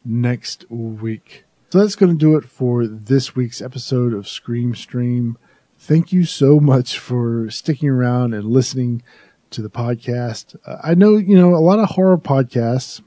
next 0.06 0.66
week. 0.72 1.44
So 1.70 1.80
that's 1.80 1.96
going 1.96 2.12
to 2.12 2.18
do 2.18 2.38
it 2.38 2.46
for 2.46 2.88
this 2.88 3.36
week's 3.36 3.62
episode 3.62 4.14
of 4.14 4.28
Scream 4.28 4.74
Stream. 4.74 5.38
Thank 5.78 6.12
you 6.12 6.26
so 6.26 6.60
much 6.60 6.98
for 6.98 7.50
sticking 7.50 7.90
around 7.90 8.34
and 8.34 8.46
listening 8.46 9.04
to 9.52 9.62
the 9.62 9.70
podcast. 9.70 10.56
Uh, 10.66 10.78
I 10.84 10.96
know, 10.96 11.18
you 11.18 11.38
know, 11.38 11.54
a 11.54 11.58
lot 11.58 11.80
of 11.80 11.90
horror 11.90 12.18
podcasts 12.18 13.02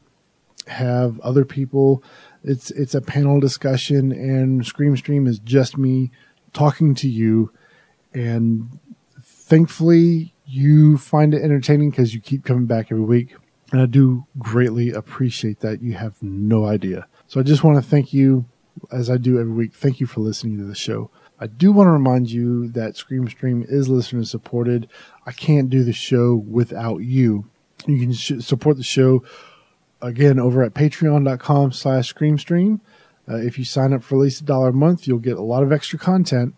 have 0.68 1.20
other 1.20 1.44
people. 1.44 2.02
It's, 2.42 2.70
it's 2.70 2.94
a 2.94 3.00
panel 3.00 3.40
discussion 3.40 4.12
and 4.12 4.64
Scream 4.64 4.96
Stream 4.96 5.26
is 5.26 5.38
just 5.38 5.78
me 5.78 6.10
talking 6.52 6.94
to 6.96 7.08
you. 7.08 7.52
And 8.12 8.78
thankfully 9.20 10.34
you 10.46 10.98
find 10.98 11.34
it 11.34 11.42
entertaining 11.42 11.90
because 11.90 12.14
you 12.14 12.20
keep 12.20 12.44
coming 12.44 12.66
back 12.66 12.90
every 12.90 13.04
week. 13.04 13.34
And 13.72 13.80
I 13.80 13.86
do 13.86 14.26
greatly 14.38 14.90
appreciate 14.90 15.60
that. 15.60 15.82
You 15.82 15.94
have 15.94 16.22
no 16.22 16.66
idea. 16.66 17.06
So 17.26 17.40
I 17.40 17.42
just 17.42 17.64
want 17.64 17.82
to 17.82 17.88
thank 17.88 18.12
you, 18.12 18.44
as 18.92 19.10
I 19.10 19.16
do 19.16 19.40
every 19.40 19.52
week. 19.52 19.74
Thank 19.74 20.00
you 20.00 20.06
for 20.06 20.20
listening 20.20 20.58
to 20.58 20.64
the 20.64 20.74
show. 20.74 21.10
I 21.40 21.46
do 21.46 21.72
want 21.72 21.88
to 21.88 21.92
remind 21.92 22.30
you 22.30 22.68
that 22.68 22.96
Scream 22.96 23.28
Stream 23.28 23.64
is 23.68 23.88
listener 23.88 24.24
supported. 24.24 24.88
I 25.26 25.32
can't 25.32 25.68
do 25.68 25.82
the 25.82 25.92
show 25.92 26.34
without 26.34 26.98
you. 26.98 27.46
You 27.86 27.98
can 27.98 28.12
sh- 28.12 28.40
support 28.40 28.76
the 28.76 28.84
show 28.84 29.24
again 30.04 30.38
over 30.38 30.62
at 30.62 30.74
patreon.com 30.74 31.72
slash 31.72 32.12
screamstream. 32.12 32.80
Uh, 33.28 33.36
if 33.36 33.58
you 33.58 33.64
sign 33.64 33.92
up 33.92 34.02
for 34.02 34.16
at 34.16 34.20
least 34.20 34.42
a 34.42 34.44
dollar 34.44 34.68
a 34.68 34.72
month, 34.72 35.06
you'll 35.06 35.18
get 35.18 35.36
a 35.36 35.42
lot 35.42 35.62
of 35.62 35.72
extra 35.72 35.98
content. 35.98 36.54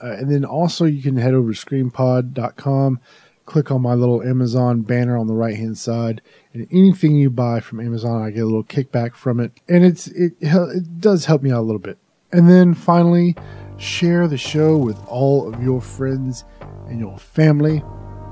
Uh, 0.00 0.12
and 0.12 0.30
then 0.30 0.44
also 0.44 0.84
you 0.84 1.02
can 1.02 1.16
head 1.16 1.34
over 1.34 1.52
to 1.52 1.66
screampod.com, 1.66 3.00
click 3.46 3.70
on 3.72 3.82
my 3.82 3.94
little 3.94 4.22
Amazon 4.22 4.82
banner 4.82 5.18
on 5.18 5.26
the 5.26 5.34
right 5.34 5.56
hand 5.56 5.76
side, 5.76 6.22
and 6.52 6.68
anything 6.70 7.16
you 7.16 7.30
buy 7.30 7.58
from 7.58 7.80
Amazon, 7.80 8.22
I 8.22 8.30
get 8.30 8.42
a 8.42 8.46
little 8.46 8.62
kickback 8.62 9.16
from 9.16 9.40
it. 9.40 9.52
And 9.68 9.84
it's, 9.84 10.06
it, 10.08 10.34
it 10.40 11.00
does 11.00 11.24
help 11.24 11.42
me 11.42 11.50
out 11.50 11.60
a 11.60 11.66
little 11.66 11.80
bit. 11.80 11.98
And 12.30 12.48
then 12.48 12.74
finally, 12.74 13.34
share 13.76 14.28
the 14.28 14.38
show 14.38 14.76
with 14.76 14.98
all 15.08 15.52
of 15.52 15.60
your 15.62 15.80
friends 15.80 16.44
and 16.86 17.00
your 17.00 17.18
family 17.18 17.82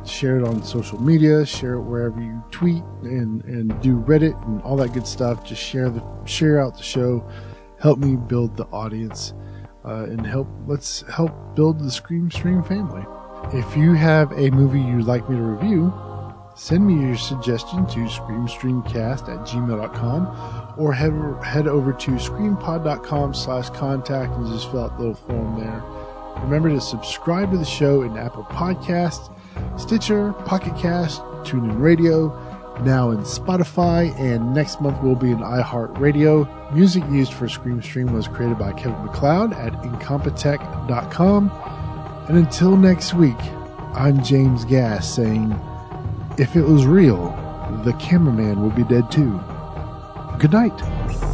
share 0.08 0.38
it 0.38 0.44
on 0.46 0.62
social 0.62 1.00
media, 1.00 1.44
share 1.44 1.74
it 1.74 1.82
wherever 1.82 2.20
you 2.20 2.42
tweet 2.50 2.82
and, 3.02 3.44
and 3.44 3.80
do 3.80 4.00
Reddit 4.00 4.40
and 4.46 4.62
all 4.62 4.76
that 4.76 4.92
good 4.92 5.06
stuff. 5.06 5.44
Just 5.44 5.62
share 5.62 5.90
the 5.90 6.02
share 6.24 6.60
out 6.60 6.76
the 6.76 6.82
show. 6.82 7.28
Help 7.80 7.98
me 7.98 8.16
build 8.16 8.56
the 8.56 8.64
audience 8.66 9.34
uh, 9.84 10.04
and 10.04 10.26
help 10.26 10.48
let's 10.66 11.02
help 11.12 11.32
build 11.54 11.78
the 11.78 11.90
Scream 11.90 12.30
Stream 12.30 12.62
family. 12.62 13.04
If 13.52 13.76
you 13.76 13.92
have 13.92 14.32
a 14.32 14.50
movie 14.50 14.80
you'd 14.80 15.06
like 15.06 15.28
me 15.30 15.36
to 15.36 15.42
review, 15.42 15.92
send 16.56 16.86
me 16.86 16.94
your 17.06 17.16
suggestion 17.16 17.86
to 17.86 18.00
screamstreamcast 18.00 19.28
at 19.28 19.46
gmail.com 19.46 20.74
or 20.78 20.92
head, 20.92 21.12
head 21.44 21.68
over 21.68 21.92
to 21.92 22.10
screampod.com 22.12 23.34
slash 23.34 23.70
contact 23.70 24.32
and 24.34 24.46
just 24.48 24.70
fill 24.70 24.84
out 24.84 24.96
the 24.96 25.04
little 25.04 25.14
form 25.14 25.60
there. 25.60 25.82
Remember 26.42 26.68
to 26.70 26.80
subscribe 26.80 27.52
to 27.52 27.58
the 27.58 27.64
show 27.64 28.02
in 28.02 28.16
Apple 28.16 28.44
Podcasts 28.44 29.32
Stitcher, 29.78 30.32
Pocket 30.44 30.76
Cast, 30.76 31.20
TuneIn 31.44 31.80
Radio, 31.80 32.28
now 32.82 33.10
in 33.10 33.18
Spotify, 33.20 34.14
and 34.18 34.52
next 34.54 34.80
month 34.80 35.02
will 35.02 35.16
be 35.16 35.30
in 35.30 35.38
iHeartRadio. 35.38 36.74
Music 36.74 37.02
used 37.10 37.32
for 37.32 37.48
Scream 37.48 37.82
Stream 37.82 38.12
was 38.12 38.28
created 38.28 38.58
by 38.58 38.72
Kevin 38.72 39.04
MacLeod 39.04 39.52
at 39.54 39.72
Incompetech.com. 39.82 41.50
And 42.28 42.36
until 42.36 42.76
next 42.76 43.14
week, 43.14 43.38
I'm 43.94 44.22
James 44.22 44.64
Gass 44.64 45.14
saying, 45.14 45.58
if 46.38 46.54
it 46.54 46.62
was 46.62 46.86
real, 46.86 47.30
the 47.84 47.94
cameraman 47.94 48.62
would 48.62 48.74
be 48.74 48.84
dead 48.84 49.10
too. 49.10 49.40
Good 50.38 50.52
night. 50.52 51.25